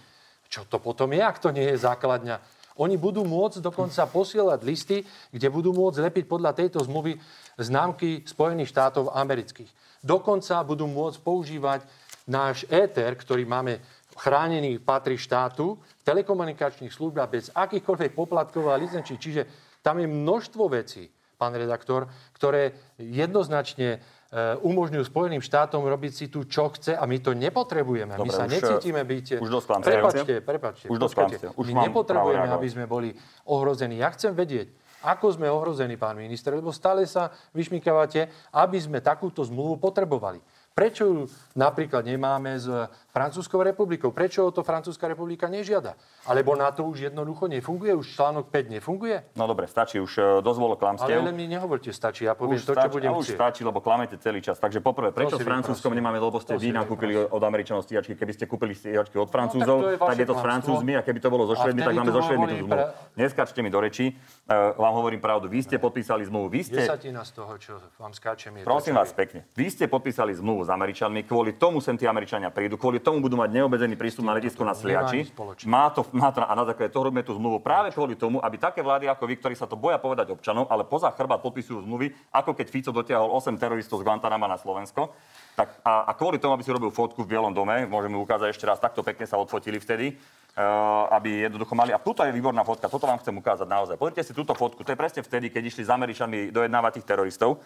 [0.50, 2.42] Čo to potom je, ak to nie je základňa?
[2.82, 7.22] Oni budú môcť dokonca posielať listy, kde budú môcť lepiť podľa tejto zmluvy
[7.62, 9.70] známky Spojených štátov amerických.
[10.02, 11.86] Dokonca budú môcť používať
[12.26, 13.78] náš éter, ktorý máme
[14.18, 19.22] chránený, patrí štátu, telekomunikačných službách bez akýchkoľvek poplatkov a licenčí.
[19.22, 19.46] Čiže
[19.84, 24.00] tam je množstvo vecí, pán redaktor, ktoré jednoznačne
[24.32, 28.16] e, umožňujú Spojeným štátom robiť si tu, čo chce a my to nepotrebujeme.
[28.16, 29.44] my Dobre, sa už, necítime byť...
[29.44, 29.68] už dosť.
[29.84, 30.86] Prepačte, prepačte.
[30.88, 31.52] Už dosť.
[31.60, 33.12] Už my nepotrebujeme, aby sme boli
[33.44, 34.00] ohrození.
[34.00, 34.72] Ja chcem vedieť,
[35.04, 40.40] ako sme ohrození, pán minister, lebo stále sa vyšmykávate, aby sme takúto zmluvu potrebovali.
[40.74, 41.20] Prečo ju
[41.54, 42.66] napríklad nemáme s
[43.14, 44.10] Francúzskou republikou?
[44.10, 45.94] Prečo to Francúzska republika nežiada?
[46.24, 47.92] Alebo na to už jednoducho nefunguje?
[47.92, 49.36] Už článok 5 nefunguje?
[49.36, 51.20] No dobre, stačí, už e, dosť bolo Ale klamstiev.
[51.20, 52.24] len mi nehovorte, stačí.
[52.24, 53.36] Ja poviem Už, to, čo stačí, budem a už chcieť.
[53.36, 54.56] stačí, lebo klamete celý čas.
[54.56, 58.16] Takže poprvé, prečo s Francúzskom nemáme, lebo ste To vy nakúpili od Američanov stíhačky.
[58.16, 60.42] Keby ste kúpili stíhačky od Francúzov, No, to je tak je to s.
[60.42, 62.72] Francúzmi a keby to bolo A Švedmi, tak máme so Švedmi tú zmluvu.
[62.72, 64.16] pre- Neskačte mi do rečí,
[64.48, 65.46] uh, vám hovorím pravdu.
[65.46, 66.48] Vy ste podpísali zmluvu.
[66.50, 69.44] Vy ste, Desatina z toho, čo vám skáčem, je Prosím čo vás pekne.
[69.52, 73.36] Vy ste podpísali zmluvu s Američanmi, kvôli tomu sem tí Američania prídu, kvôli tomu budú
[73.36, 75.28] mať neobmedzený prístup na letisko na Sliači.
[75.66, 78.86] Má to, to, a na základe toho robíme tú zmluvu práve kvôli tomu, aby také
[78.86, 82.54] vlády ako vy, ktorí sa to boja povedať občanom, ale poza chrbát podpisujú zmluvy, ako
[82.54, 85.10] keď Fico dotiahol 8 teroristov z Guantanama na Slovensko.
[85.58, 88.66] Tak, a, a kvôli tomu, aby si robil fotku v Bielom dome, môžeme ukázať ešte
[88.70, 91.90] raz, takto pekne sa odfotili vtedy, uh, aby jednoducho mali.
[91.94, 93.96] A tuto je výborná fotka, toto vám chcem ukázať naozaj.
[93.98, 97.62] Pozrite si túto fotku, to je presne vtedy, keď išli s Američanmi dojednávať tých teroristov.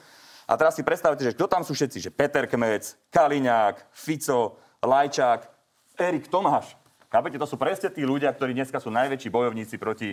[0.47, 5.43] A teraz si predstavte, že kto tam sú všetci, že Peter Kmec, Kaliňák, Fico, Lajčák,
[5.99, 6.86] Erik Tomáš.
[7.07, 10.11] Chápete, to sú presne tí ľudia, ktorí dneska sú najväčší bojovníci proti,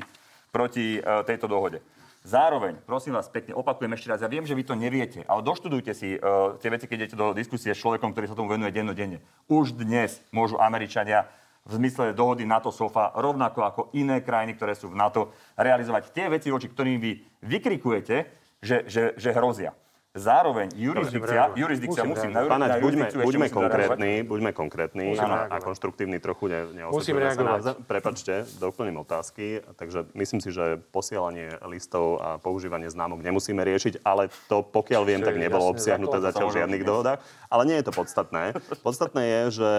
[0.54, 1.82] proti uh, tejto dohode.
[2.22, 5.92] Zároveň, prosím vás pekne, opakujem ešte raz, ja viem, že vy to neviete, ale doštudujte
[5.92, 9.18] si uh, tie veci, keď idete do diskusie s človekom, ktorý sa tomu venuje dennodenne.
[9.50, 11.26] Už dnes môžu Američania
[11.66, 16.48] v zmysle dohody NATO-SOFA, rovnako ako iné krajiny, ktoré sú v NATO, realizovať tie veci,
[16.54, 18.16] voči ktorým vy vykrikujete,
[18.62, 19.74] že, že, že hrozia.
[20.14, 21.58] Zároveň jurisdikcia, reagovať.
[21.58, 26.22] jurisdikcia Musím musím, na, Pán na Naď, buďme, buďme konkrétni, buďme konkrétni a, a konštruktívni
[26.22, 27.82] trochu ne, Musím reagovať.
[27.82, 29.66] Prepačte, doplním otázky.
[29.74, 35.18] Takže myslím si, že posielanie listov a používanie známok nemusíme riešiť, ale to, pokiaľ viem,
[35.18, 37.18] tak nebolo obsiahnuté zatiaľ v žiadnych dohodách.
[37.50, 38.54] Ale nie je to podstatné.
[38.86, 39.70] Podstatné je, že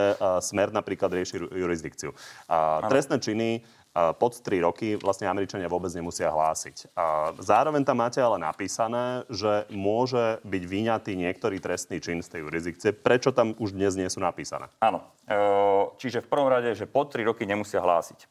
[0.43, 2.11] Smer napríklad rieši jurisdikciu.
[2.51, 3.63] A, trestné činy
[3.95, 6.91] pod 3 roky vlastne Američania vôbec nemusia hlásiť.
[7.39, 12.91] Zároveň tam máte ale napísané, že môže byť vyňatý niektorý trestný čin z tej jurisdikcie.
[12.91, 14.67] Prečo tam už dnes nie sú napísané?
[14.83, 14.99] Áno.
[15.23, 18.27] E, Čiže v prvom rade, že po 3 roky nemusia hlásiť.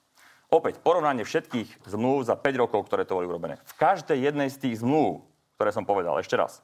[0.53, 3.59] Opäť, porovnanie všetkých zmluv za 5 rokov, ktoré to boli urobené.
[3.65, 5.25] V každej jednej z tých zmluv,
[5.57, 6.61] ktoré som povedal, ešte raz,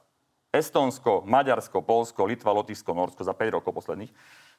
[0.51, 4.11] Estónsko, Maďarsko, Polsko, Litva, Lotyšsko, Norsko za 5 rokov posledných,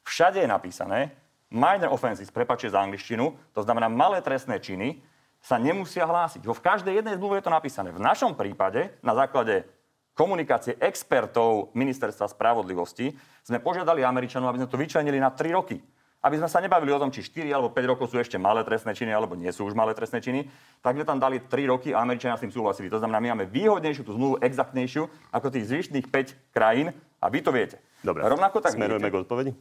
[0.03, 1.13] všade je napísané,
[1.53, 4.99] minor offenses, prepačte za angličtinu, to znamená malé trestné činy,
[5.37, 6.41] sa nemusia hlásiť.
[6.41, 7.91] Vo v každej jednej zmluve je to napísané.
[7.91, 9.67] V našom prípade, na základe
[10.13, 13.11] komunikácie expertov Ministerstva spravodlivosti,
[13.43, 15.77] sme požiadali Američanov, aby sme to vyčlenili na 3 roky.
[16.23, 18.95] aby sme sa nebavili o tom, či 4 alebo 5 rokov sú ešte malé trestné
[18.95, 20.47] činy, alebo nie sú už malé trestné činy,
[20.79, 22.87] tak sme tam dali 3 roky a Američania s tým súhlasili.
[22.87, 25.03] To znamená, my máme výhodnejšiu tú zmluvu, exaktnejšiu
[25.35, 27.75] ako tých zvyšných 5 krajín a vy to viete.
[27.99, 29.51] Dobre, Rovnako tak smerujeme vidíte- k odpovedi?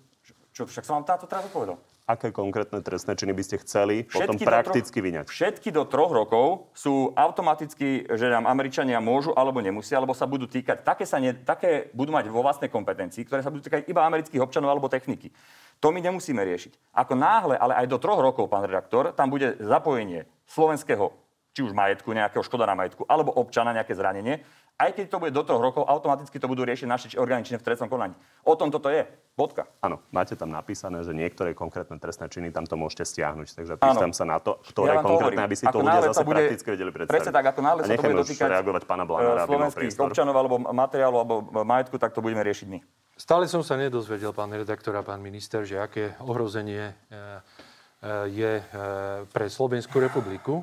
[0.53, 1.81] Čo, však som vám táto teraz odpovedal.
[2.05, 5.25] Aké konkrétne trestné činy by ste chceli potom do prakticky troch, vyňať?
[5.33, 10.45] Všetky do troch rokov sú automaticky, že nám Američania môžu alebo nemusia, alebo sa budú
[10.45, 14.05] týkať, také, sa ne, také budú mať vo vlastnej kompetencii, ktoré sa budú týkať iba
[14.05, 15.33] amerických občanov alebo techniky.
[15.81, 16.93] To my nemusíme riešiť.
[16.93, 21.17] Ako náhle, ale aj do troch rokov, pán redaktor, tam bude zapojenie slovenského,
[21.55, 24.43] či už majetku, nejakého škoda na majetku, alebo občana, nejaké zranenie,
[24.79, 27.61] aj keď to bude do troch rokov, automaticky to budú riešiť naše či- orgány činné
[27.61, 28.17] v trestnom konaní.
[28.43, 29.07] O tom toto je.
[29.33, 29.65] Bodka.
[29.81, 33.49] Áno, máte tam napísané, že niektoré konkrétne trestné činy tam to môžete stiahnuť.
[33.57, 35.41] Takže pýtam sa na to, ktoré to konkrétne, hovorím.
[35.41, 37.17] aby si Ako to ľudia zase bude- prakticky vedeli predstaviť.
[37.17, 40.57] Presne tak, ako náhle sa to bude dotýkať reagovať pána Blanára, mal slovenských občanov alebo
[40.61, 42.79] materiálu alebo majetku, tak to budeme riešiť my.
[43.17, 47.21] Stále som sa nedozvedel, pán redaktor a pán minister, že aké ohrozenie e, e,
[48.35, 48.63] je e,
[49.31, 50.61] pre Slovenskú republiku.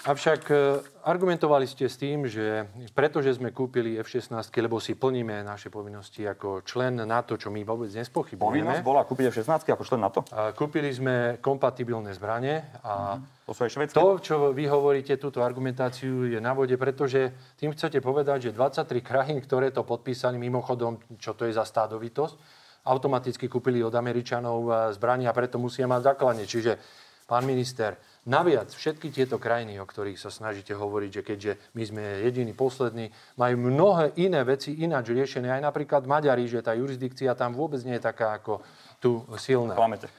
[0.00, 2.64] Avšak e, argumentovali ste s tým, že
[2.96, 7.92] pretože sme kúpili F-16, lebo si plníme naše povinnosti ako člen NATO, čo my vôbec
[7.92, 10.24] Povinnosť nespochybujeme, bola kúpiť F-16 ako člen NATO.
[10.56, 16.40] kúpili sme kompatibilné zbranie a To sú aj to, čo vy hovoríte, túto argumentáciu je
[16.40, 21.44] na vode, pretože tým chcete povedať, že 23 krajín, ktoré to podpísali, mimochodom, čo to
[21.44, 22.34] je za stádovitosť,
[22.88, 26.48] automaticky kúpili od Američanov eh, zbrania a preto musia mať základne.
[26.48, 26.72] Čiže,
[27.28, 32.02] pán minister, naviac všetky tieto krajiny, o ktorých sa snažíte hovoriť, že keďže my sme
[32.28, 35.48] jediní, poslední, majú mnohé iné veci ináč riešené.
[35.48, 38.60] Aj napríklad Maďari, že tá jurisdikcia tam vôbec nie je taká ako
[39.00, 39.72] tu silná.
[39.72, 40.12] Klamete.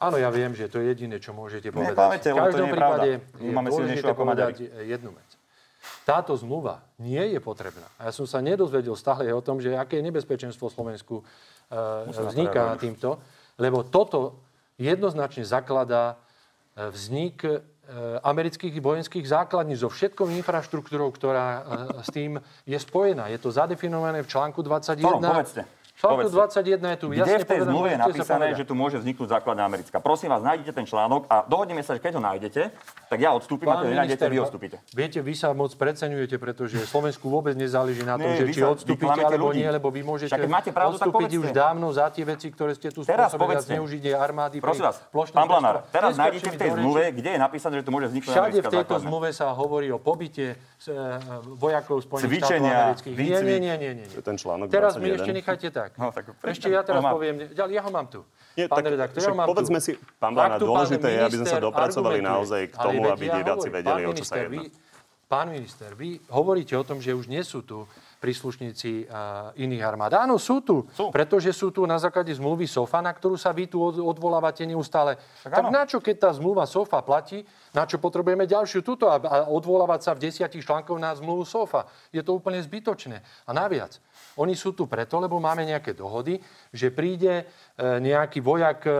[0.00, 1.92] Áno, ja viem, že to je jediné, čo môžete povedať.
[1.92, 3.36] Neklamete, v to každom je prípade pravda.
[3.36, 4.54] My je máme dôležité ako povedať
[4.88, 5.28] jednu vec.
[6.08, 7.84] Táto zmluva nie je potrebná.
[8.00, 13.20] A ja som sa nedozvedel stále o tom, že aké nebezpečenstvo Slovensku uh, vzniká týmto,
[13.60, 14.40] lebo toto
[14.80, 16.29] jednoznačne zakladá e,
[16.88, 17.60] vznik e,
[18.24, 21.60] amerických vojenských základní so všetkou infraštruktúrou, ktorá e,
[22.00, 23.28] s tým je spojená.
[23.28, 25.04] Je to zadefinované v článku 21.
[25.04, 25.20] Ktorom?
[25.20, 25.62] Povedzte.
[26.00, 26.64] Článku Povedzte.
[26.64, 29.68] 21 je tu Kde jasne v tej zmluve je napísané, že tu môže vzniknúť základná
[29.68, 30.00] americká?
[30.00, 32.72] Prosím vás, nájdete ten článok a dohodneme sa, že keď ho nájdete,
[33.10, 34.76] tak ja odstúpim, a keď ho nenájdete, vy odstúpite.
[34.94, 38.70] Viete, vy sa moc preceňujete, pretože Slovensku vôbec nezáleží na tom, Nie, že či sa-
[38.70, 39.66] odstúpite alebo ľudí.
[39.66, 42.94] nie, lebo vy môžete Však máte pravdu, odstúpiť už dávno za tie veci, ktoré ste
[42.94, 45.02] tu Teraz spôsobili a zneužitie armády Prosím vás,
[45.34, 48.58] pán Blanár, teraz nájdete v tej zmluve, kde je napísané, že tu môže vzniknúť Všade
[48.62, 50.94] v tejto zmluve sa hovorí o pobyte e,
[51.58, 53.14] vojakov Spojených štátov amerických.
[53.18, 54.06] Nie, nie, nie, nie.
[54.06, 55.02] To ten článok Teraz 21.
[55.02, 55.90] mi ešte nechajte tak.
[55.98, 58.22] No, tak ešte ja teraz poviem, ja, ho mám tu.
[58.54, 59.90] Nie, pán tak redaktor, ja ho mám povedzme tu.
[59.90, 59.92] si,
[60.22, 63.34] pán Blanár, dôležité je, aby sme sa dopracovali naozaj k Ale tomu, veď aby ja
[63.40, 64.52] diváci hovorím, vedeli, pán o čo sa minister, jedná.
[64.52, 64.64] Vy,
[65.30, 67.88] pán minister, vy hovoríte o tom, že už nie sú tu
[68.20, 70.12] príslušníci uh, iných armád.
[70.12, 71.08] Áno, sú tu, Sú.
[71.08, 75.16] pretože sú tu na základe zmluvy SOFA, na ktorú sa vy tu od, odvolávate neustále.
[75.40, 75.72] Tak, tak áno.
[75.72, 80.00] na čo, keď tá zmluva SOFA platí, na čo potrebujeme ďalšiu túto a, a odvolávať
[80.04, 81.88] sa v desiatich článkov na zmluvu SOFA?
[82.12, 83.24] Je to úplne zbytočné.
[83.48, 83.96] A naviac,
[84.40, 86.40] oni sú tu preto, lebo máme nejaké dohody,
[86.72, 87.44] že príde e,
[88.00, 88.92] nejaký vojak e,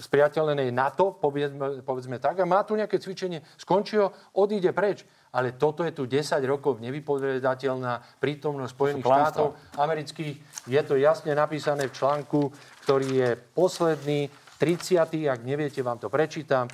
[0.00, 4.08] z priateľenej NATO, povedzme, povedzme tak, a má tu nejaké cvičenie, skončí ho,
[4.40, 5.04] odíde preč.
[5.36, 10.64] Ale toto je tu 10 rokov nevypovedateľná prítomnosť Spojených štátov amerických.
[10.64, 12.48] Je to jasne napísané v článku,
[12.88, 15.28] ktorý je posledný, 30.
[15.28, 16.72] Ak neviete, vám to prečítam.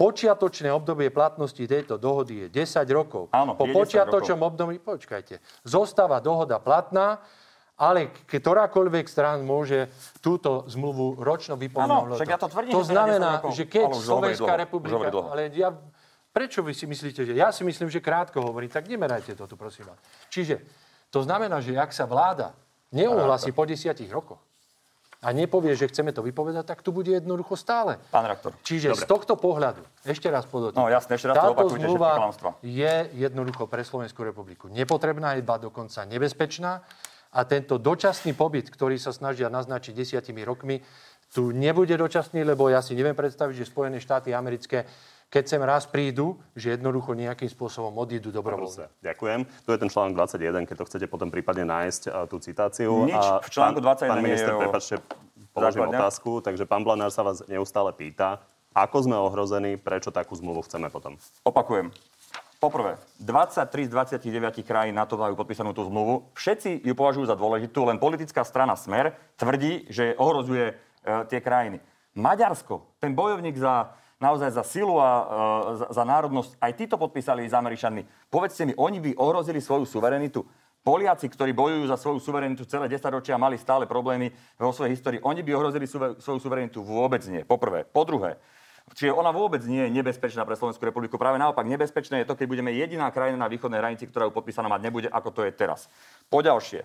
[0.00, 3.28] Počiatočné obdobie platnosti tejto dohody je 10 rokov.
[3.36, 7.20] Áno, po je 10 počiatočnom období, počkajte, zostáva dohoda platná,
[7.80, 9.88] ale ktorákoľvek strán môže
[10.20, 12.12] túto zmluvu ročno vypomenúť.
[12.12, 14.96] Áno, však ja to tvrdím, To že 10 znamená, že keď Ale Slovenská dlho, republika...
[15.32, 15.72] Ale ja,
[16.28, 17.32] prečo vy si myslíte, že...
[17.32, 19.96] Ja si myslím, že krátko hovorí, tak nemerajte to tu, prosím vás.
[20.28, 20.60] Čiže
[21.08, 22.52] to znamená, že ak sa vláda
[22.92, 24.44] neuhlasí po desiatich rokoch
[25.24, 27.96] a nepovie, že chceme to vypovedať, tak tu bude jednoducho stále.
[28.12, 28.56] Pán rektor.
[28.60, 32.12] Čiže z tohto pohľadu, ešte raz podotýkam, No, jasne, ešte raz to táto opakujte, zmluva
[32.60, 36.80] je jednoducho pre Slovenskú republiku nepotrebná, je iba dokonca nebezpečná
[37.30, 40.82] a tento dočasný pobyt, ktorý sa snažia naznačiť desiatimi rokmi,
[41.30, 44.82] tu nebude dočasný, lebo ja si neviem predstaviť, že Spojené štáty americké,
[45.30, 48.90] keď sem raz prídu, že jednoducho nejakým spôsobom odídu dobrovoľne.
[48.98, 49.46] Ďakujem.
[49.46, 53.06] Tu je ten článok 21, keď to chcete potom prípadne nájsť a, tú citáciu.
[53.06, 54.94] Nič a v článku pán, 21 Pán je minister, o prepačte,
[55.54, 56.02] položím základňach.
[56.02, 56.30] otázku.
[56.42, 58.42] Takže pán Blanár sa vás neustále pýta,
[58.74, 61.14] ako sme ohrození, prečo takú zmluvu chceme potom.
[61.46, 61.94] Opakujem.
[62.60, 66.28] Poprvé, 23 z 29 krajín na to majú podpísanú tú zmluvu.
[66.36, 70.74] Všetci ju považujú za dôležitú, len politická strana Smer tvrdí, že ohrozuje e,
[71.32, 71.80] tie krajiny.
[72.12, 75.22] Maďarsko, ten bojovník za naozaj za silu a e,
[75.80, 78.04] za, za národnosť, aj títo podpísali s Američanmi.
[78.28, 80.44] Povedzte mi, oni by ohrozili svoju suverenitu.
[80.84, 85.24] Poliaci, ktorí bojujú za svoju suverenitu celé 10 ročia mali stále problémy vo svojej histórii,
[85.24, 85.88] oni by ohrozili
[86.20, 87.40] svoju suverenitu vôbec nie.
[87.40, 87.88] Po prvé.
[87.88, 88.36] Po druhé,
[88.90, 91.14] Čiže ona vôbec nie je nebezpečná pre Slovenskú republiku.
[91.14, 94.66] Práve naopak, nebezpečné je to, keď budeme jediná krajina na východnej hranici, ktorá ju podpísaná
[94.66, 95.86] mať nebude, ako to je teraz.
[96.26, 96.82] Poďalšie,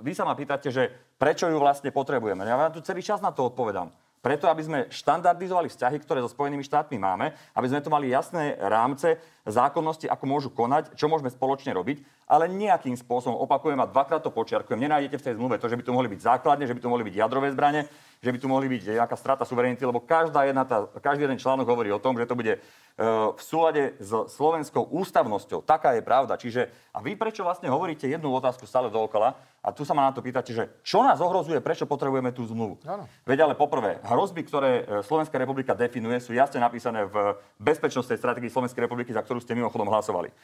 [0.00, 0.86] vy sa ma pýtate, že
[1.18, 2.46] prečo ju vlastne potrebujeme.
[2.46, 3.90] Ja vám tu celý čas na to odpovedám.
[4.18, 8.58] Preto, aby sme štandardizovali vzťahy, ktoré so Spojenými štátmi máme, aby sme tu mali jasné
[8.58, 9.14] rámce,
[9.46, 14.28] zákonnosti, ako môžu konať, čo môžeme spoločne robiť, ale nejakým spôsobom, opakujem a dvakrát to
[14.28, 16.92] počiarkujem, nenájdete v tej zmluve to, že by tu mohli byť základne, že by tu
[16.92, 17.88] mohli byť jadrové zbranie,
[18.20, 21.64] že by tu mohli byť nejaká strata suverenity, lebo každá jedna tá, každý jeden článok
[21.70, 22.60] hovorí o tom, že to bude e,
[23.32, 25.62] v súlade s slovenskou ústavnosťou.
[25.62, 26.34] Taká je pravda.
[26.34, 30.14] Čiže, a vy prečo vlastne hovoríte jednu otázku stále dookola a tu sa ma na
[30.14, 32.82] to pýtate, že čo nás ohrozuje, prečo potrebujeme tú zmluvu?
[32.90, 33.06] Ano.
[33.22, 38.50] Veď ale poprvé, hrozby, ktoré e, Slovenská republika definuje, sú jasne napísané v bezpečnostnej stratégii
[38.50, 40.34] Slovenskej republiky, za ktorú ste mimochodom hlasovali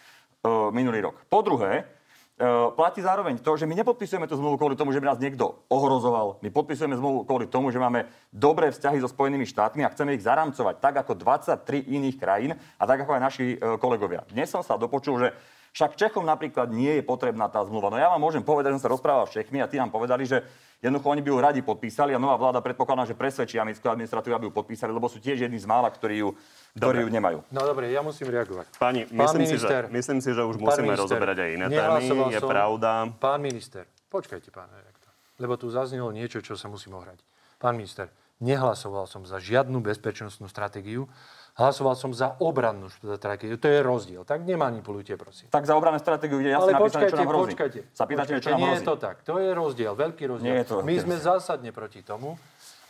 [0.73, 1.17] minulý rok.
[1.33, 1.89] Po druhé,
[2.35, 2.43] E,
[2.75, 6.43] platí zároveň to, že my nepodpisujeme tú zmluvu kvôli tomu, že by nás niekto ohrozoval.
[6.43, 10.27] My podpisujeme zmluvu kvôli tomu, že máme dobré vzťahy so Spojenými štátmi a chceme ich
[10.27, 14.27] zaramcovať tak ako 23 iných krajín a tak ako aj naši e, kolegovia.
[14.27, 15.31] Dnes som sa dopočul, že
[15.79, 17.95] však Čechom napríklad nie je potrebná tá zmluva.
[17.95, 20.27] No ja vám môžem povedať, že som sa rozprával s Čechmi a tí nám povedali,
[20.27, 20.43] že
[20.85, 24.45] jednoducho oni by ju radi podpísali a nová vláda predpokladá, že presvedčí americkú administratívu, aby
[24.47, 26.37] ju podpísali, lebo sú tiež jedni z mála, ktorí ju
[26.77, 27.39] ktorí ju nemajú.
[27.55, 28.67] No dobre, ja musím reagovať.
[28.77, 31.67] Pani, pán myslím, minister, si, že, myslím si, že už musíme minister, rozoberať aj iné
[31.71, 32.05] témy.
[32.35, 32.91] Je som, pravda.
[33.17, 35.11] Pán minister, počkajte, pán redaktor,
[35.41, 37.23] lebo tu zaznelo niečo, čo sa musím ohrať.
[37.63, 38.11] Pán minister,
[38.43, 41.07] nehlasoval som za žiadnu bezpečnostnú stratégiu,
[41.55, 43.55] hlasoval som za obrannú stratégiu.
[43.59, 44.23] To je rozdiel.
[44.27, 45.47] Tak nemanipulujte, prosím.
[45.55, 47.47] Tak za obrannú stratégiu je jasne Ale napísané, počkajte, čo nám hrozí.
[47.55, 47.81] počkajte.
[47.95, 48.79] Sa pýtate, počkajte, čo nám nie hrozí.
[48.83, 49.17] je to tak.
[49.23, 50.51] To je rozdiel, veľký rozdiel.
[50.51, 52.35] Nie je to, My sme zásadne proti tomu,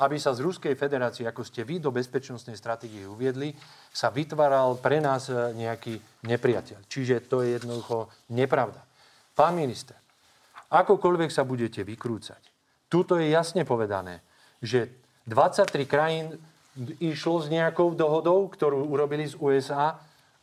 [0.00, 3.54] aby sa z Ruskej federácie, ako ste vy do bezpečnostnej stratégie uviedli,
[3.94, 6.88] sa vytváral pre nás e, nejaký nepriateľ.
[6.90, 8.82] Čiže to je jednoducho nepravda.
[9.38, 9.94] Pán minister,
[10.72, 12.42] akokoľvek sa budete vykrúcať,
[12.90, 14.18] tuto je jasne povedané,
[14.58, 14.90] že
[15.30, 16.26] 23 krajín
[16.98, 19.94] išlo s nejakou dohodou, ktorú urobili z USA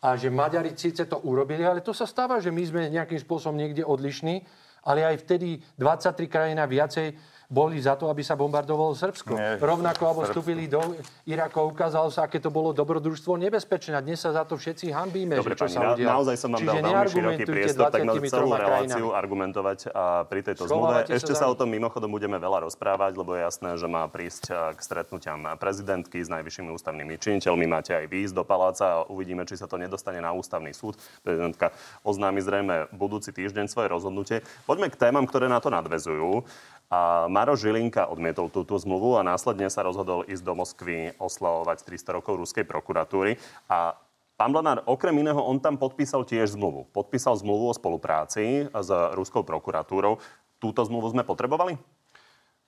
[0.01, 3.59] a že Maďari síce to urobili, ale to sa stáva, že my sme nejakým spôsobom
[3.59, 4.41] niekde odlišní,
[4.87, 7.13] ale aj vtedy 23 krajín a viacej
[7.51, 9.35] boli za to, aby sa bombardovalo Srbsko.
[9.35, 10.79] Nie, Rovnako, alebo vstúpili do
[11.27, 13.99] Iraku, ukázalo sa, aké to bolo dobrodružstvo nebezpečné.
[13.99, 16.11] A dnes sa za to všetci hambíme, Dobre, že čo pani, sa udialo.
[16.15, 19.19] naozaj som vám dal veľmi široký priestor, tak na celú reláciu krajinami.
[19.19, 21.11] argumentovať a pri tejto zmluve.
[21.11, 24.71] Ešte sa, sa o tom mimochodom budeme veľa rozprávať, lebo je jasné, že má prísť
[24.71, 27.67] k stretnutiam prezidentky s najvyššími ústavnými činiteľmi.
[27.67, 30.95] Máte aj výjsť do paláca a uvidíme, či sa to nedostane na ústavný súd.
[31.19, 31.75] Prezidentka
[32.07, 34.39] oznámi zrejme budúci týždeň svoje rozhodnutie.
[34.63, 36.47] Poďme k témam, ktoré na to nadvezujú.
[36.91, 42.19] A Maro Žilinka odmietol túto zmluvu a následne sa rozhodol ísť do Moskvy oslavovať 300
[42.19, 43.39] rokov ruskej prokuratúry.
[43.71, 43.95] A
[44.35, 46.89] Pán Blanár, okrem iného, on tam podpísal tiež zmluvu.
[46.91, 50.17] Podpísal zmluvu o spolupráci s ruskou prokuratúrou.
[50.57, 51.77] Túto zmluvu sme potrebovali?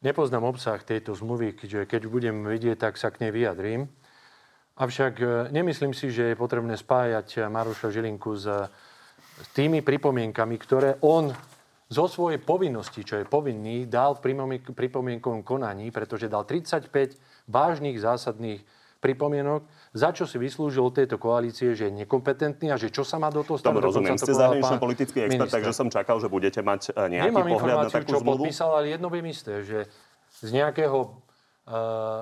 [0.06, 3.90] Nepoznám obsah tejto zmluvy, keďže keď budem vidieť, tak sa k nej vyjadrím.
[4.78, 8.48] Avšak e, nemyslím si, že je potrebné spájať Maroša Žilinku s
[9.58, 11.34] tými pripomienkami, ktoré on
[11.94, 14.42] zo svojej povinnosti, čo je povinný, dal v
[14.74, 16.90] pripomienkovom konaní, pretože dal 35
[17.46, 18.66] vážnych zásadných
[18.98, 23.20] pripomienok, za čo si vyslúžil od tejto koalície, že je nekompetentný a že čo sa
[23.20, 23.76] má do toho stať.
[23.76, 25.60] rozumiem, ste zahranično politický expert, minister.
[25.60, 28.48] takže som čakal, že budete mať e, nejaký Nemám pohľad na takú čo zmluvu.
[28.48, 29.92] podpísal, ale jedno viem isté, že
[30.40, 31.20] z nejakého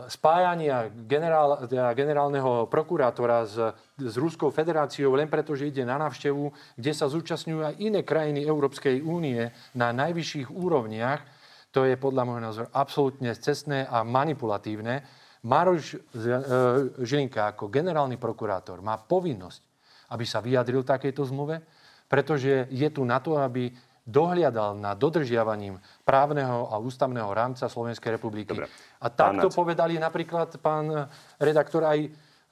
[0.06, 3.58] spájania generál, teda generálneho prokurátora s,
[3.98, 8.46] s Ruskou federáciou len preto, že ide na návštevu, kde sa zúčastňujú aj iné krajiny
[8.46, 11.26] Európskej únie na najvyšších úrovniach,
[11.74, 15.02] to je podľa môjho názoru absolútne cestné a manipulatívne.
[15.42, 15.98] Maroš e,
[17.02, 19.62] Žilinka ako generálny prokurátor má povinnosť,
[20.14, 21.66] aby sa vyjadril takejto zmluve,
[22.06, 23.74] pretože je tu na to, aby
[24.06, 28.52] dohliadal na dodržiavaním právneho a ústavného rámca Slovenskej republiky.
[28.52, 28.68] Dobre.
[29.02, 31.10] A takto pán povedali napríklad pán
[31.42, 32.10] redaktor aj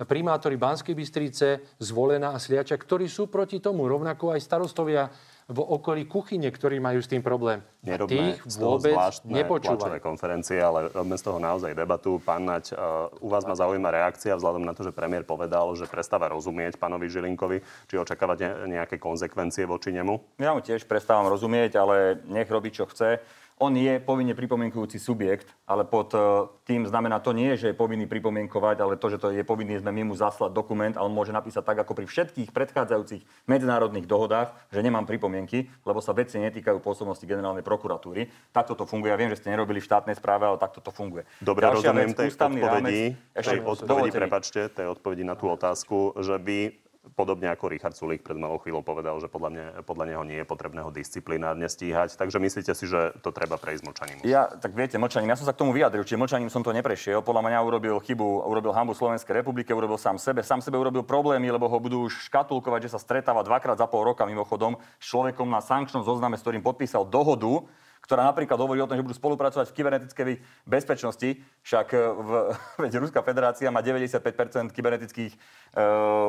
[0.08, 5.12] primátori Banskej Bystrice, Zvolená a Sliača, ktorí sú proti tomu, rovnako aj starostovia
[5.50, 7.66] v okolí kuchyne, ktorí majú s tým problém.
[7.82, 8.93] Nerobme tých vôbec
[9.26, 9.97] nepočúvajú.
[9.97, 12.22] konferencie, ale robme z toho naozaj debatu.
[12.22, 15.89] Pán Nať, uh, u vás ma zaujíma reakcia vzhľadom na to, že premiér povedal, že
[15.89, 17.66] prestáva rozumieť pánovi Žilinkovi.
[17.89, 20.38] Či očakávate nejaké konsekvencie voči nemu?
[20.38, 23.18] Ja mu tiež prestávam rozumieť, ale nech robí, čo chce.
[23.60, 28.07] On je povinne pripomienkujúci subjekt, ale pod e, tým znamená to nie, že je povinný
[28.07, 31.36] pripomienkovať, ale to, že to je povinný, sme my mu zaslať dokument a on môže
[31.36, 36.80] napísať tak, ako pri všetkých predchádzajúcich medzinárodných dohodách, že nemám pripomienky, lebo sa veci netýkajú
[36.80, 38.32] pôsobnosti generálnej prokuratúry.
[38.55, 39.12] Takto to funguje.
[39.12, 41.28] Ja viem, že ste nerobili v štátnej správe, ale takto to funguje.
[41.43, 42.95] Dobre, Ďalšia rozumiem vec, tej odpovedi, rámec,
[43.43, 46.80] tej odpovedí, prepačte, tej odpovedi na tú otázku, že vy
[47.16, 50.47] podobne ako Richard Sulík pred malou chvíľou povedal, že podľa, mňa, podľa neho nie je
[50.47, 52.20] potrebné ho disciplinárne stíhať.
[52.20, 54.18] Takže myslíte si, že to treba prejsť mlčaním?
[54.28, 55.32] Ja, tak viete, mlčaním.
[55.32, 57.24] Ja som sa k tomu vyjadril, čiže mlčaním som to neprešiel.
[57.24, 60.43] Podľa mňa urobil chybu, urobil hambu Slovenskej republike, urobil sám sebe.
[60.43, 64.04] Sám sebe urobil problémy, lebo ho budú už škatulkovať, že sa stretáva dvakrát za pol
[64.04, 67.64] roka mimochodom s človekom na sankčnom zozname, s ktorým podpísal dohodu,
[68.10, 70.36] ktorá napríklad hovorí o tom, že budú spolupracovať v kybernetickej
[70.66, 71.30] bezpečnosti.
[71.62, 72.30] Však e, v,
[72.89, 75.38] veď Ruská federácia má 95% kybernetických e,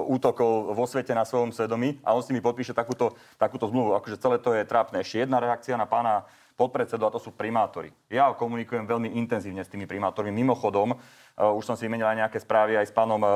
[0.04, 3.96] útokov vo svete na svojom svedomí a on s nimi podpíše takúto, takúto zmluvu.
[3.96, 5.00] Akože celé to je trápne.
[5.00, 6.28] Ešte jedna reakcia na pána
[6.60, 7.88] podpredsedu a to sú primátori.
[8.12, 10.28] Ja komunikujem veľmi intenzívne s tými primátormi.
[10.28, 13.32] Mimochodom, uh, už som si vymenil aj nejaké správy aj s pánom uh,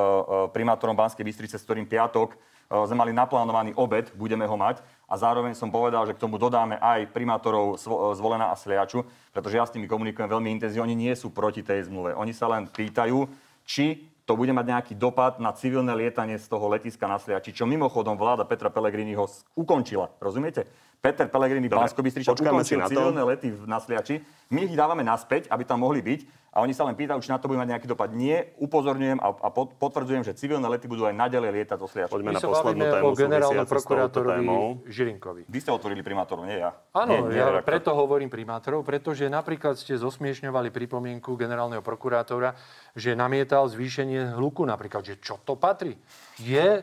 [0.53, 5.53] primátorom Banskej Bystrice, s ktorým piatok sme mali naplánovaný obed, budeme ho mať a zároveň
[5.53, 7.77] som povedal, že k tomu dodáme aj primátorov
[8.17, 9.05] Zvolená a Sliaču,
[9.37, 10.89] pretože ja s nimi komunikujem veľmi intenzívne.
[10.89, 12.17] Oni nie sú proti tej zmluve.
[12.17, 13.29] Oni sa len pýtajú,
[13.69, 17.69] či to bude mať nejaký dopad na civilné lietanie z toho letiska na Sliači, čo
[17.69, 19.29] mimochodom vláda Petra Pellegriniho
[19.61, 20.09] ukončila.
[20.17, 20.65] Rozumiete?
[21.05, 24.25] Peter Pellegrini Bansko Bystriča ukončil civilné lety na Sliači.
[24.49, 27.37] My ich dávame naspäť, aby tam mohli byť a oni sa len pýtajú, či na
[27.37, 28.09] to bude mať nejaký dopad.
[28.17, 32.13] Nie, upozorňujem a, a potvrdzujem, že civilné lety budú aj naďalej lietať zo Sliači.
[32.15, 34.45] Poďme My na poslednú tému o generálnom prokurátorovi
[34.89, 35.43] Žilinkovi.
[35.45, 36.73] Vy ste otvorili primátorov, nie ja.
[36.97, 42.57] Áno, nie, ja preto hovorím primátorov, pretože napríklad ste zosmiešňovali pripomienku generálneho prokurátora,
[42.97, 46.01] že namietal zvýšenie hluku napríklad, že čo to patrí.
[46.41, 46.81] Je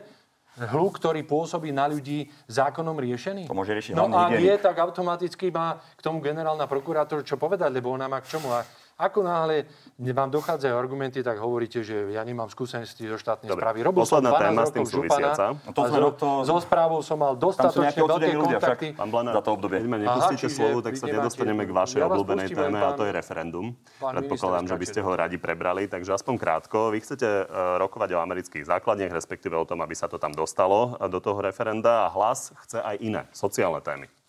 [0.58, 3.48] hluk, ktorý pôsobí na ľudí zákonom riešený?
[3.48, 7.72] To môže riešiť No a nie, tak automaticky má k tomu generálna prokurátor čo povedať,
[7.72, 8.52] lebo ona má k čomu.
[8.52, 8.60] A
[8.98, 9.64] ako náhle
[9.98, 13.62] vám dochádzajú argumenty, tak hovoríte, že ja nemám skúsenosti zo štátnej Dobre.
[13.62, 13.78] správy.
[13.82, 15.30] Robil Posledná som 12 téma rokov župana
[15.66, 15.82] no to
[16.16, 16.28] to...
[16.46, 18.86] so správou som mal dostatočne veľké kontakty.
[18.94, 19.82] Pán Blanár, za to obdobie.
[19.82, 22.98] Keď ma nepustíte Aha, slovo, tak sa nedostaneme k vašej ja obľúbenej téme pán, a
[22.98, 23.66] to je referendum.
[23.98, 26.94] Predpokladám, že by ste ho radi prebrali, takže aspoň krátko.
[26.94, 30.94] Vy chcete uh, rokovať o amerických základniach, respektíve o tom, aby sa to tam dostalo
[31.08, 34.21] do toho referenda a hlas chce aj iné sociálne témy.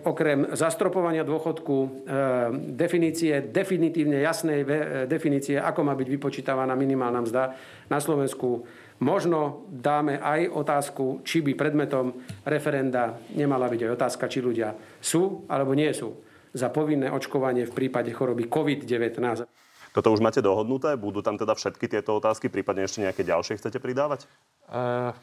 [0.00, 1.88] Okrem zastropovania dôchodku, e,
[2.72, 4.64] definície, definitívne jasnej
[5.04, 7.42] definície, ako má byť vypočítavaná minimálna mzda
[7.92, 8.64] na Slovensku,
[9.04, 12.16] možno dáme aj otázku, či by predmetom
[12.48, 16.16] referenda nemala byť aj otázka, či ľudia sú alebo nie sú
[16.54, 19.46] za povinné očkovanie v prípade choroby COVID-19.
[19.90, 20.94] Toto už máte dohodnuté?
[20.94, 24.30] Budú tam teda všetky tieto otázky, prípadne ešte nejaké ďalšie chcete pridávať?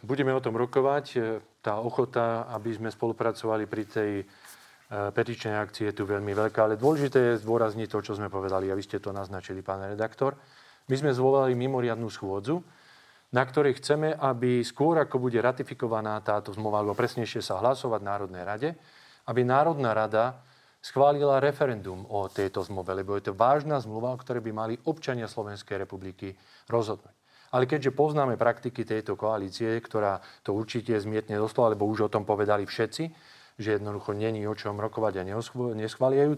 [0.03, 1.39] Budeme o tom rokovať.
[1.63, 4.11] Tá ochota, aby sme spolupracovali pri tej
[4.87, 8.77] petičnej akcie je tu veľmi veľká, ale dôležité je zdôrazniť to, čo sme povedali, a
[8.77, 10.39] vy ste to naznačili, pán redaktor.
[10.87, 12.63] My sme zvolali mimoriadnú schôdzu,
[13.35, 18.07] na ktorej chceme, aby skôr ako bude ratifikovaná táto zmluva, alebo presnejšie sa hlasovať v
[18.07, 18.69] Národnej rade,
[19.27, 20.39] aby Národná rada
[20.79, 25.27] schválila referendum o tejto zmluve, lebo je to vážna zmluva, o ktorej by mali občania
[25.27, 26.31] Slovenskej republiky
[26.71, 27.11] rozhodnúť.
[27.51, 32.23] Ale keďže poznáme praktiky tejto koalície, ktorá to určite zmietne doslova, lebo už o tom
[32.23, 35.27] povedali všetci, že jednoducho není o čom rokovať a
[35.73, 36.33] neschvaliajú,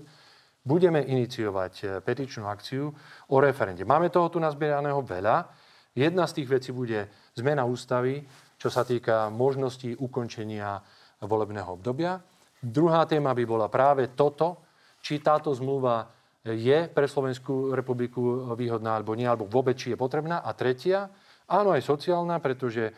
[0.63, 2.91] budeme iniciovať e, petičnú akciu
[3.31, 3.83] o referende.
[3.87, 5.47] Máme toho tu nazbieraného veľa.
[5.95, 8.23] Jedna z tých vecí bude zmena ústavy,
[8.59, 10.79] čo sa týka možností ukončenia
[11.23, 12.19] volebného obdobia.
[12.59, 14.67] Druhá téma by bola práve toto,
[14.99, 16.11] či táto zmluva
[16.43, 20.43] je pre Slovenskú republiku výhodná alebo nie, alebo vôbec či je potrebná.
[20.43, 21.07] A tretia,
[21.47, 22.91] áno aj sociálna, pretože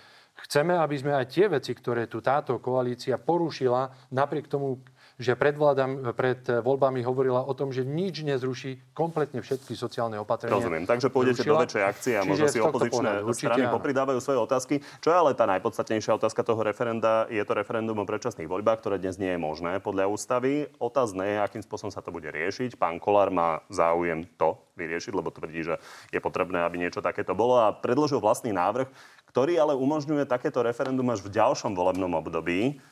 [0.45, 4.81] Chceme, aby sme aj tie veci, ktoré tu táto koalícia porušila, napriek tomu,
[5.21, 10.57] že pred, vládam, pred voľbami hovorila o tom, že nič nezruší kompletne všetky sociálne opatrenia.
[10.57, 11.61] Rozumiem, takže pôjdete zrušila.
[11.61, 14.75] do väčšej akcie a možno si opozičné strany popridávajú svoje otázky.
[14.97, 17.29] Čo je ale tá najpodstatnejšia otázka toho referenda?
[17.29, 20.65] Je to referendum o predčasných voľbách, ktoré dnes nie je možné podľa ústavy.
[20.81, 22.81] Otázne je, akým spôsobom sa to bude riešiť.
[22.81, 25.75] Pán Kolár má záujem to vyriešiť, lebo tvrdí, že
[26.09, 28.89] je potrebné, aby niečo takéto bolo a predložil vlastný návrh,
[29.32, 32.84] ktorý ale umožňuje takéto referendum až v ďalšom volebnom období.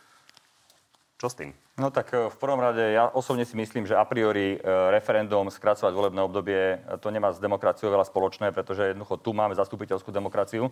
[1.19, 1.51] Čo s tým?
[1.75, 4.57] No tak e, v prvom rade ja osobne si myslím, že a priori e,
[4.95, 9.51] referendum skracovať volebné obdobie e, to nemá s demokraciou veľa spoločné, pretože jednoducho tu máme
[9.59, 10.71] zastupiteľskú demokraciu.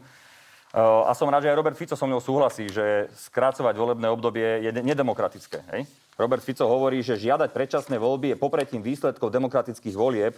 [1.07, 4.71] A som rád, že aj Robert Fico so mnou súhlasí, že skracovať volebné obdobie je
[4.75, 5.63] nedemokratické.
[5.71, 5.87] Hej?
[6.19, 10.35] Robert Fico hovorí, že žiadať predčasné voľby je popretím výsledkov demokratických volieb.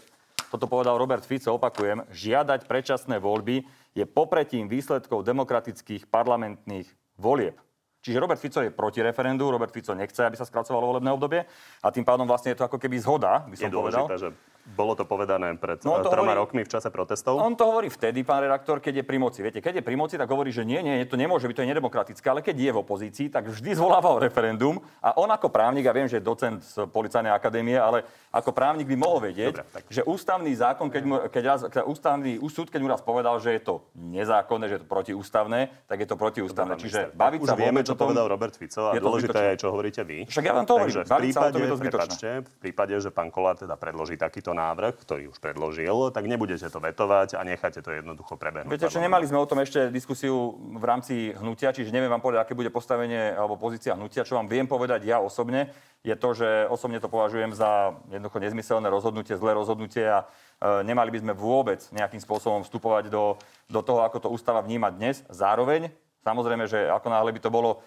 [0.53, 2.05] Toto povedal Robert Fico, opakujem.
[2.13, 3.65] Žiadať predčasné voľby
[3.99, 6.87] je popretím výsledkov demokratických parlamentných
[7.19, 7.59] volieb.
[7.99, 11.43] Čiže Robert Fico je proti referendu, Robert Fico nechce, aby sa skracovalo volebné obdobie
[11.83, 14.07] a tým pádom vlastne je to ako keby zhoda, by som je povedal.
[14.07, 14.29] Dôležité, že
[14.69, 17.37] Bolo to povedané pred No, to troma hovorí- rokmi v čase protestov.
[17.37, 19.39] On to hovorí vtedy, pán redaktor, keď je pri moci.
[19.39, 21.69] Viete, keď je pri moci, tak hovorí, že nie, nie, to nemôže byť, to je
[21.69, 22.25] nedemokratické.
[22.25, 24.77] Ale keď je v opozícii, tak vždy zvolával referendum.
[24.99, 28.85] A on ako právnik, ja viem, že je docent z policajnej akadémie, ale ako právnik
[28.85, 29.83] by mohol vedieť, Dobre, tak.
[29.89, 33.53] že ústavný zákon, keď, mu, keď raz, keď ústavný súd, keď mu raz povedal, že
[33.53, 36.73] je to nezákonné, že je to protiústavné, tak je to protiústavné.
[36.75, 39.37] Pán Čiže baviť už sa vieme, čo tom, povedal Robert Fico a je to dôležité
[39.37, 40.17] je aj, čo hovoríte vy.
[40.25, 41.89] Však ja vám to hovorím, Takže v sa prípade, je to zbytočné.
[41.89, 46.67] prepáčte, v prípade, že pán Kolár teda predloží takýto návrh, ktorý už predložil, tak nebudete
[46.67, 48.67] to vetovať a necháte to jednoducho prebehnúť.
[48.67, 52.43] Viete, že nemali sme o tom ešte diskusiu v rámci hnutia, čiže neviem vám povedať,
[52.43, 54.27] aké bude postavenie alebo pozícia hnutia.
[54.27, 55.71] Čo vám viem povedať ja osobne,
[56.03, 61.11] je to, že osobne to považujem za jednoducho nezmyselné rozhodnutie, zlé rozhodnutie a e, nemali
[61.11, 63.35] by sme vôbec nejakým spôsobom vstupovať do,
[63.67, 65.27] do toho, ako to ústava vníma dnes.
[65.27, 65.91] Zároveň,
[66.23, 67.77] samozrejme, že ako náhle by to bolo e,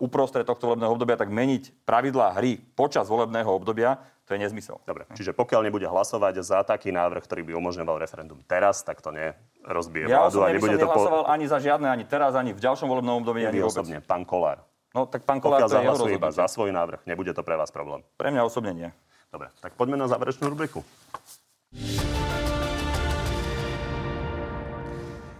[0.00, 4.78] uprostred tohto volebného obdobia, tak meniť pravidlá hry počas volebného obdobia, to je nezmysel.
[4.86, 9.10] Dobre, čiže pokiaľ nebude hlasovať za taký návrh, ktorý by umožňoval referendum teraz, tak to
[9.10, 10.94] nerozbije Ja vládu a osobne by som nebude to po...
[10.94, 13.74] nehlasoval ani za žiadne, ani teraz, ani v ďalšom volebnom období, ani vôbec.
[13.74, 14.62] osobne, pán Kolár.
[14.94, 17.74] No tak pán Kolár, Pokiaľ to zahlasuje iba za svoj návrh, nebude to pre vás
[17.74, 18.06] problém.
[18.14, 18.88] Pre mňa osobne nie.
[19.32, 20.84] Dobre, tak poďme na záverečnú rubriku.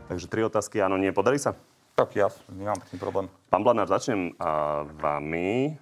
[0.08, 1.08] Takže tri otázky, áno, nie.
[1.08, 1.56] Podarí sa?
[1.92, 3.26] Tak ja nemám s tým problém.
[3.52, 5.76] Pán Blanár, začnem uh, vami.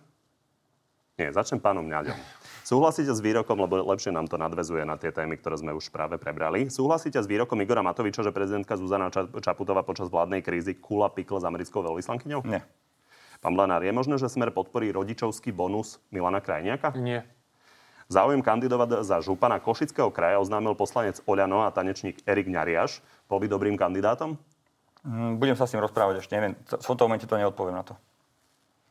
[1.18, 2.39] Nie, začnem pánom Ňaďom.
[2.70, 6.22] Súhlasíte s výrokom, lebo lepšie nám to nadvezuje na tie témy, ktoré sme už práve
[6.22, 6.70] prebrali.
[6.70, 11.34] Súhlasíte s výrokom Igora Matoviča, že prezidentka Zuzana Ča- Čaputová počas vládnej krízy kula pikl
[11.34, 12.46] s americkou veľvyslankyňou?
[12.46, 12.62] Nie.
[13.42, 16.94] Pán Blanár, je možné, že Smer podporí rodičovský bonus Milana Krajniaka?
[16.94, 17.26] Nie.
[18.06, 23.02] Záujem kandidovať za župana Košického kraja oznámil poslanec Oľano a tanečník Erik Ňariaš.
[23.26, 24.38] Bol by dobrým kandidátom?
[25.02, 26.54] Mm, Budem sa s ním rozprávať ešte, neviem.
[26.54, 27.98] V tomto momente to neodpoviem na to.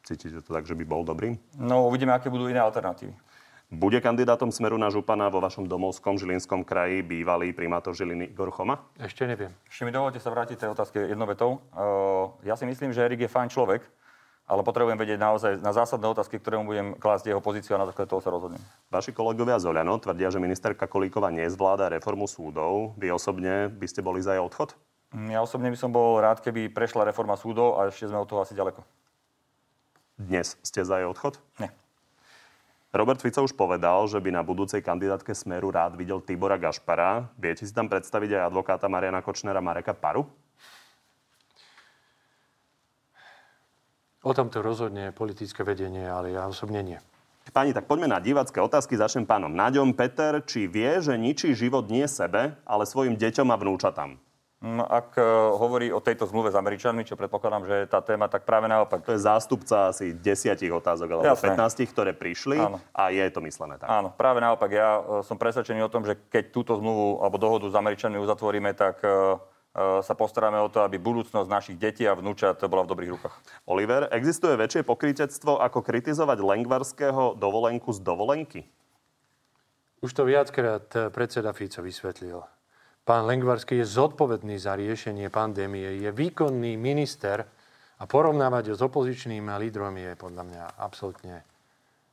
[0.04, 1.40] Cítite to tak, že by bol dobrým?
[1.56, 3.29] No, uvidíme, aké budú iné alternatívy.
[3.70, 8.82] Bude kandidátom Smeru na župana vo vašom domovskom Žilinskom kraji bývalý primátor Žiliny Igor Choma?
[8.98, 9.54] Ešte neviem.
[9.70, 11.62] Ešte mi dovolte sa vrátiť tej otázke jednou vetou.
[11.78, 13.86] Uh, ja si myslím, že Erik je fajn človek,
[14.50, 17.86] ale potrebujem vedieť naozaj na zásadné otázky, ktoré mu budem klásť jeho pozíciu a na
[17.86, 18.58] základe toho sa rozhodnem.
[18.90, 22.98] Vaši kolegovia z Oľano tvrdia, že ministerka Kolíková nezvláda reformu súdov.
[22.98, 24.74] Vy osobne by ste boli za jej odchod?
[25.14, 28.26] Mm, Ja osobne by som bol rád, keby prešla reforma súdov a ešte sme od
[28.26, 28.82] toho asi ďaleko.
[30.18, 31.38] Dnes ste za jej odchod?
[31.62, 31.70] Nie.
[32.90, 37.30] Robert Fico už povedal, že by na budúcej kandidátke Smeru rád videl Tibora Gašpara.
[37.38, 40.26] Viete si tam predstaviť aj advokáta Mariana Kočnera Mareka Paru?
[44.26, 46.98] O tomto rozhodne politické vedenie, ale ja osobne nie.
[47.54, 48.98] Páni, tak poďme na divácké otázky.
[48.98, 49.94] Začnem pánom Naďom.
[49.94, 54.18] Peter, či vie, že ničí život nie sebe, ale svojim deťom a vnúčatám?
[54.60, 55.24] Mm, Ak e,
[55.56, 59.00] hovorí o tejto zmluve s Američanmi, čo predpokladám, že je tá téma, tak práve naopak.
[59.08, 61.56] To je zástupca asi desiatich otázok alebo Jasné.
[61.56, 62.84] 15, ktoré prišli Áno.
[62.92, 63.88] a je to myslené tak.
[63.88, 64.68] Áno, práve naopak.
[64.68, 68.76] Ja e, som presvedčený o tom, že keď túto zmluvu alebo dohodu s Američanmi uzatvoríme,
[68.76, 69.40] tak e,
[69.80, 73.36] sa postaráme o to, aby budúcnosť našich detí a vnúčat bola v dobrých rukách.
[73.64, 78.68] Oliver, existuje väčšie pokrytectvo, ako kritizovať Lengvarského dovolenku z dovolenky?
[80.04, 80.84] Už to viackrát
[81.16, 82.59] predseda Fico vysvetlil.
[83.10, 87.42] Pán Lengvarský je zodpovedný za riešenie pandémie, je výkonný minister
[87.98, 91.42] a porovnávať ho s opozičným lídrom je podľa mňa absolútne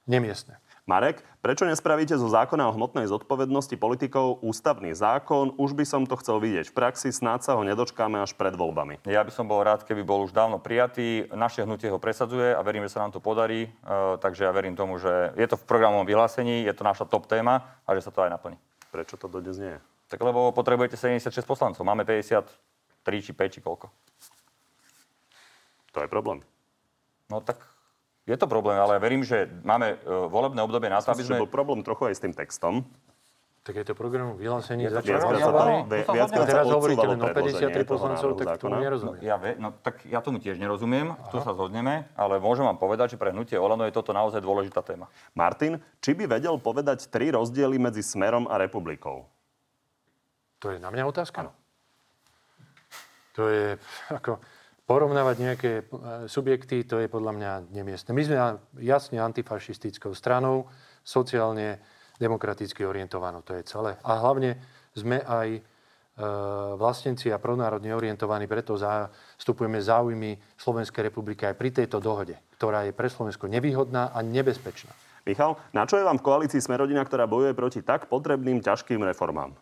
[0.08, 0.56] nemiestne.
[0.88, 5.52] Marek, prečo nespravíte zo zákona o hmotnej zodpovednosti politikov ústavný zákon?
[5.60, 9.04] Už by som to chcel vidieť v praxi, snáď sa ho nedočkáme až pred voľbami.
[9.04, 11.28] Ja by som bol rád, keby bol už dávno prijatý.
[11.28, 13.68] Naše hnutie ho presadzuje a verím, že sa nám to podarí.
[13.68, 13.70] E,
[14.16, 17.84] takže ja verím tomu, že je to v programovom vyhlásení, je to naša top téma
[17.84, 18.56] a že sa to aj naplní.
[18.88, 19.95] Prečo to dodnes nie je?
[20.06, 21.82] Tak lebo potrebujete 76 poslancov.
[21.82, 22.46] Máme 53
[23.22, 23.90] či 5 či koľko.
[25.94, 26.44] To je problém.
[27.26, 27.58] No tak
[28.26, 29.96] je to problém, ale verím, že máme e,
[30.26, 31.42] volebné obdobie na to, aby sme...
[31.42, 32.82] bol problém trochu aj s tým textom.
[33.66, 35.18] Tak je to program vyhlásení to začal.
[35.18, 37.90] Viackrát Ja sa to, hovorím, vi- to sa Teraz hovoríte len o predloženie 53 toho
[37.90, 39.20] poslancov, tak tomu nerozumiem.
[39.26, 43.14] Ja, ve, no, tak ja tomu tiež nerozumiem, tu sa zhodneme, ale môžem vám povedať,
[43.14, 45.10] že pre hnutie Olano je toto naozaj dôležitá téma.
[45.34, 49.26] Martin, či by vedel povedať tri rozdiely medzi Smerom a Republikou?
[50.60, 51.52] To je na mňa otázka?
[53.36, 53.76] To je
[54.08, 54.40] ako
[54.86, 55.84] porovnávať nejaké e,
[56.30, 58.14] subjekty, to je podľa mňa nemiestne.
[58.14, 58.36] My sme
[58.80, 60.70] jasne antifašistickou stranou,
[61.02, 61.82] sociálne
[62.16, 63.98] demokraticky orientovanou, to je celé.
[64.06, 64.56] A hlavne
[64.94, 72.38] sme aj e, a pronárodne orientovaní, preto zastupujeme záujmy Slovenskej republiky aj pri tejto dohode,
[72.56, 74.94] ktorá je pre Slovensko nevýhodná a nebezpečná.
[75.26, 79.58] Michal, na čo je vám v koalícii Smerodina, ktorá bojuje proti tak potrebným ťažkým reformám?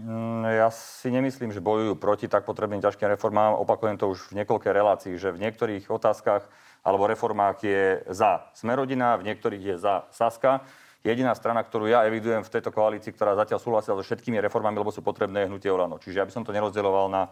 [0.00, 3.60] Mm, Ja si nemyslím, že bojujú proti tak potrebným ťažkým reformám.
[3.60, 6.48] Opakujem to už v niekoľkej relácií, že v niektorých otázkach
[6.80, 10.64] alebo reformách je za Smerodina, v niektorých je za Saska.
[11.04, 14.92] Jediná strana, ktorú ja evidujem v tejto koalícii, ktorá zatiaľ súhlasila so všetkými reformami, lebo
[14.92, 16.00] sú potrebné hnutie Olano.
[16.00, 17.22] Čiže ja by som to nerozdeľoval na,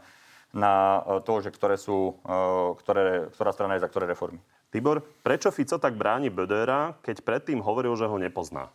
[0.53, 0.73] na
[1.05, 2.33] e, to, že ktoré sú, e,
[2.81, 4.41] ktoré, ktorá strana je za ktoré reformy.
[4.73, 8.73] Tibor, prečo Fico tak bráni Bödera, keď predtým hovoril, že ho nepozná?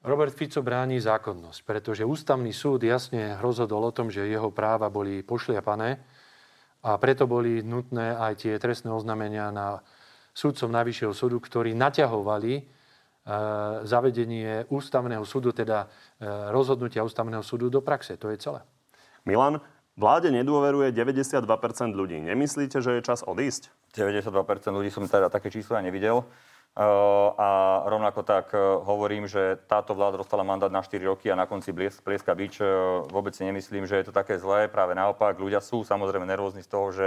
[0.00, 5.20] Robert Fico bráni zákonnosť, pretože ústavný súd jasne rozhodol o tom, že jeho práva boli
[5.20, 6.00] pošliapané
[6.80, 9.84] a preto boli nutné aj tie trestné oznámenia na
[10.32, 12.62] súdcom Najvyššieho súdu, ktorí naťahovali e,
[13.84, 18.16] zavedenie ústavného súdu, teda e, rozhodnutia ústavného súdu do praxe.
[18.16, 18.64] To je celé.
[19.28, 19.60] Milan,
[20.00, 21.44] vláde nedôveruje 92%
[21.92, 22.16] ľudí.
[22.24, 23.68] Nemyslíte, že je čas odísť?
[23.92, 24.32] 92%
[24.72, 26.24] ľudí som teda také čísla nevidel.
[26.76, 28.54] A rovnako tak
[28.86, 32.62] hovorím, že táto vláda dostala mandát na 4 roky a na konci plieska bič.
[33.10, 34.70] Vôbec si nemyslím, že je to také zlé.
[34.70, 37.06] Práve naopak, ľudia sú samozrejme nervózni z toho, že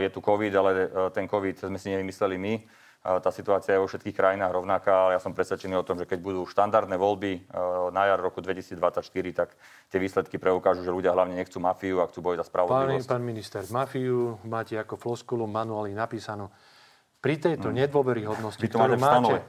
[0.00, 0.70] je tu COVID, ale
[1.12, 2.54] ten COVID sme si nevymysleli my.
[3.06, 6.18] Tá situácia je vo všetkých krajinách rovnaká, ale ja som presvedčený o tom, že keď
[6.18, 7.46] budú štandardné voľby
[7.94, 9.54] na jar roku 2024, tak
[9.94, 13.06] tie výsledky preukážu, že ľudia hlavne nechcú mafiu a chcú bojať za spravodlivosť.
[13.06, 16.50] Pán, pán minister, mafiu máte ako floskulu manuáli napísanú
[17.26, 17.76] pri tejto hmm.
[17.82, 19.42] nedôveryhodnosti, ktorú máte,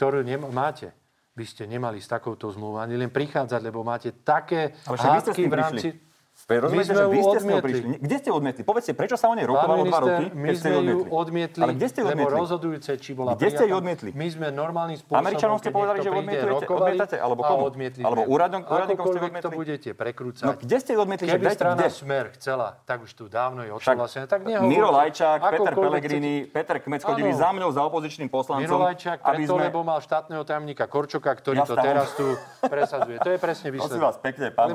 [0.00, 0.88] ktorú nem- máte,
[1.36, 5.88] by ste nemali s takouto zmluvou ani len prichádzať, lebo máte také hádky v rámci...
[5.92, 6.07] Prišli.
[6.48, 7.84] Rozumiete, že vy ste s prišli.
[8.00, 8.62] Kde ste odmietli?
[8.64, 12.00] Povedzte, prečo sa o nej rokovalo dva roky, my sme ju odmietli, Ale kde ste
[12.00, 12.24] odmietli?
[12.24, 14.08] lebo rozhodujúce, či bola Kde ste ju odmietli?
[14.16, 17.16] My sme normálnym spôsobom, Američanom ste povedali, že odmietujete, odmietate?
[17.20, 17.68] Alebo komu?
[17.68, 19.44] Odmietli alebo úradom, úradníkom ste odmietli?
[19.44, 20.46] to budete prekrúcať.
[20.48, 21.24] No, kde ste ju odmietli?
[21.28, 21.92] Keby strana kde?
[21.92, 24.24] Smer chcela, tak už tu dávno je odsúhlasené.
[24.24, 24.72] Tak nehovorte.
[24.72, 28.64] Miro Lajčák, Peter Pellegrini, Peter Kmec chodili za mňou, za opozičným poslancom.
[28.64, 32.24] Miro Lajčák preto, lebo mal štátneho tajomníka Korčoka, ktorý to teraz tu
[32.62, 33.18] presadzuje.
[33.20, 33.90] To je presne výsledok.
[33.90, 34.70] Prosím vás, pekne, pán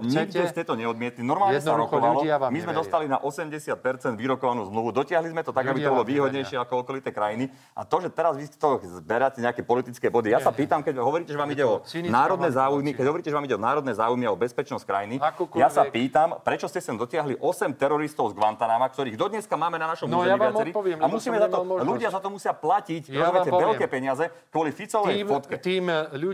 [0.00, 1.22] Nikde ste to neodmietli odmietli.
[1.24, 2.20] Normálne sa rokovalo.
[2.52, 4.92] My sme dostali na 80% vyrokovanú zmluvu.
[4.92, 7.48] Dotiahli sme to tak, aby to bolo výhodnejšie ako okolité krajiny.
[7.72, 8.68] A to, že teraz vy to
[9.00, 10.30] zberáte nejaké politické body.
[10.30, 13.46] Ja sa pýtam, keď hovoríte, že vám ide o národné záujmy, keď hovoríte, že vám
[13.48, 15.16] ide o národné záujmy a o bezpečnosť krajiny,
[15.56, 19.88] ja sa pýtam, prečo ste sem dotiahli 8 teroristov z Guantanama, ktorých dodneska máme na
[19.90, 20.36] našom no, ja.
[20.36, 25.26] A musíme za to, ľudia za to musia platiť, ja veľké peniaze kvôli Ficovej tým,
[25.28, 25.54] fotke.
[25.60, 25.84] Tým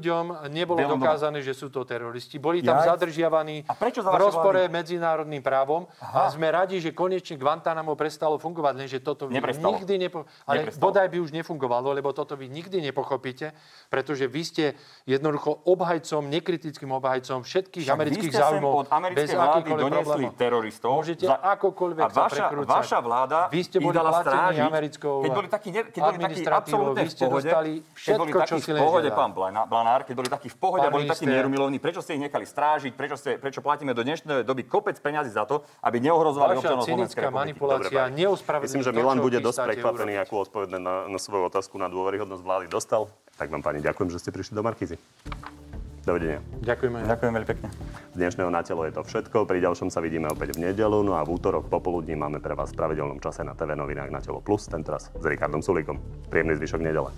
[0.06, 2.38] ľuďom nebolo dokázané, že sú to teroristi.
[2.38, 6.30] Boli tam zadržiavaní v rozpore medzinárodným právom Aha.
[6.30, 9.76] a sme radi, že konečne Guantanamo prestalo fungovať, lenže toto vy Neprestalo.
[9.76, 10.18] nikdy nepo...
[10.46, 10.82] Ale Neprestalo.
[10.86, 13.50] bodaj by už nefungovalo, lebo toto vy nikdy nepochopíte,
[13.90, 14.64] pretože vy ste
[15.04, 18.72] jednoducho obhajcom, nekritickým obhajcom všetkých Však amerických záujmov.
[18.72, 20.90] od americkej vlády donesli teroristov.
[21.02, 21.36] Môžete za...
[21.58, 26.00] akokoľvek a vaša, vaša vláda vy ste boli platení americkou keď boli takí, ne, keď
[26.00, 29.30] boli takí absolútne v pohode, všetko, keď boli takí v pohode, pán
[29.66, 32.92] Blanár, keď boli takí v pohode a boli takí mierumilovní, prečo ste ich nechali strážiť,
[32.92, 37.32] prečo, ste, prečo platíme do dnešnej doby kopec peňazí za to, aby neohrozovali občanov Slovenskej
[37.32, 38.10] manipulácia
[38.66, 42.66] Myslím, že Milan bude dosť prekvapený, akú odpoveď na, na svoju otázku na dôveryhodnosť vlády
[42.68, 43.08] dostal.
[43.38, 44.98] Tak vám, pani, ďakujem, že ste prišli do Markízy.
[46.06, 46.38] Dovidenia.
[46.62, 47.02] Ďakujeme.
[47.02, 47.68] Ďakujem veľmi pekne.
[48.14, 49.42] Z dnešného na telo je to všetko.
[49.42, 51.02] Pri ďalšom sa vidíme opäť v nedelu.
[51.02, 54.22] No a v útorok popoludní máme pre vás v pravidelnom čase na TV novinách na
[54.22, 55.98] telo plus, tentoraz s Richardom Sulíkom.
[56.30, 57.10] Príjemný zvyšok nedele.